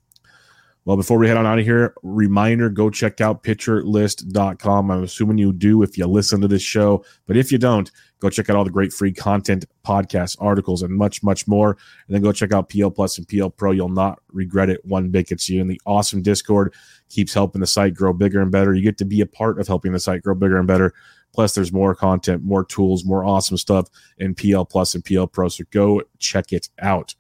Well, 0.87 0.97
before 0.97 1.19
we 1.19 1.29
head 1.29 1.37
on 1.37 1.47
out 1.47 1.59
of 1.59 1.65
here, 1.65 1.95
reminder 2.03 2.71
go 2.71 2.89
check 2.89 3.21
out 3.21 3.43
pitcherlist.com. 3.43 4.91
I'm 4.91 5.03
assuming 5.03 5.37
you 5.37 5.53
do 5.53 5.83
if 5.83 5.99
you 5.99 6.07
listen 6.07 6.41
to 6.41 6.49
this 6.49 6.63
show, 6.63 7.05
but 7.27 7.37
if 7.37 7.53
you 7.53 7.59
don't, 7.59 7.91
go 8.19 8.31
check 8.31 8.49
out 8.49 8.57
all 8.57 8.65
the 8.65 8.71
great 8.71 8.93
free 8.93 9.13
content, 9.13 9.67
podcasts, 9.87 10.37
articles, 10.41 10.83
and 10.83 10.95
much, 10.95 11.23
much 11.23 11.47
more. 11.47 11.71
And 12.07 12.15
then 12.15 12.23
go 12.23 12.33
check 12.33 12.53
out 12.53 12.71
PL 12.71 12.91
Plus 12.91 13.19
and 13.19 13.29
PL 13.29 13.51
Pro. 13.51 13.73
You'll 13.73 13.91
not 13.91 14.21
regret 14.33 14.71
it 14.71 14.83
one 14.85 15.11
bit. 15.11 15.31
It's 15.31 15.51
you. 15.51 15.61
And 15.61 15.71
the 15.71 15.81
awesome 15.85 16.23
Discord 16.23 16.75
keeps 17.11 17.35
helping 17.35 17.61
the 17.61 17.67
site 17.67 17.95
grow 17.95 18.15
bigger 18.15 18.41
and 18.41 18.51
better. 18.51 18.75
You 18.75 18.83
get 18.83 18.99
to 18.99 19.05
be 19.05 19.21
a 19.21 19.27
part 19.27 19.61
of 19.61 19.69
helping 19.69 19.93
the 19.93 20.01
site 20.01 20.23
grow 20.23 20.35
bigger 20.35 20.59
and 20.59 20.67
better. 20.67 20.95
Plus, 21.33 21.55
there's 21.55 21.73
more 21.73 21.95
content, 21.95 22.43
more 22.43 22.65
tools, 22.65 23.05
more 23.05 23.25
awesome 23.25 23.59
stuff 23.59 23.89
in 24.19 24.35
PL 24.35 24.65
Plus 24.65 24.95
and 24.95 25.05
PL 25.05 25.27
Pro. 25.27 25.49
So 25.49 25.65
go 25.71 26.03
check 26.19 26.53
it 26.53 26.71
out. 26.79 27.15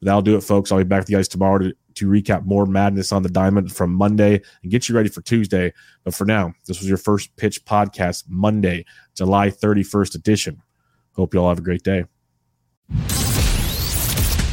That'll 0.00 0.22
do 0.22 0.36
it, 0.36 0.42
folks. 0.42 0.72
I'll 0.72 0.78
be 0.78 0.84
back 0.84 1.02
with 1.02 1.10
you 1.10 1.16
guys 1.16 1.28
tomorrow 1.28 1.58
to, 1.58 1.74
to 1.96 2.08
recap 2.08 2.44
more 2.44 2.66
madness 2.66 3.12
on 3.12 3.22
the 3.22 3.28
diamond 3.28 3.74
from 3.74 3.94
Monday 3.94 4.40
and 4.62 4.70
get 4.70 4.88
you 4.88 4.94
ready 4.94 5.08
for 5.08 5.22
Tuesday. 5.22 5.72
But 6.04 6.14
for 6.14 6.24
now, 6.24 6.54
this 6.66 6.80
was 6.80 6.88
your 6.88 6.98
first 6.98 7.34
pitch 7.36 7.64
podcast, 7.64 8.24
Monday, 8.28 8.84
July 9.14 9.50
31st 9.50 10.14
edition. 10.14 10.62
Hope 11.14 11.34
you 11.34 11.40
all 11.40 11.48
have 11.48 11.58
a 11.58 11.62
great 11.62 11.82
day. 11.82 12.04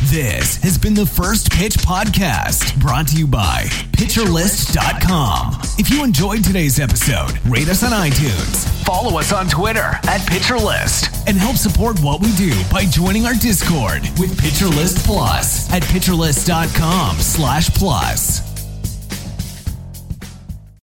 This 0.09 0.57
has 0.63 0.75
been 0.75 0.95
the 0.95 1.05
First 1.05 1.51
Pitch 1.51 1.75
Podcast, 1.75 2.79
brought 2.79 3.09
to 3.09 3.15
you 3.15 3.27
by 3.27 3.65
PitcherList.com. 3.91 5.59
If 5.77 5.91
you 5.91 6.03
enjoyed 6.03 6.43
today's 6.43 6.79
episode, 6.79 7.37
rate 7.45 7.69
us 7.69 7.83
on 7.83 7.91
iTunes, 7.91 8.67
follow 8.83 9.19
us 9.19 9.31
on 9.31 9.47
Twitter 9.49 9.83
at 9.83 10.21
PitcherList, 10.21 11.08
and 11.27 11.38
help 11.38 11.55
support 11.55 11.99
what 12.01 12.21
we 12.21 12.32
do 12.36 12.53
by 12.71 12.86
joining 12.86 13.25
our 13.25 13.36
Discord 13.36 14.01
with 14.19 14.36
PitcherList 14.38 15.05
Plus 15.05 15.71
at 15.71 15.84
PitcherList.com 15.84 17.19
slash 17.19 17.69
plus. 17.71 18.48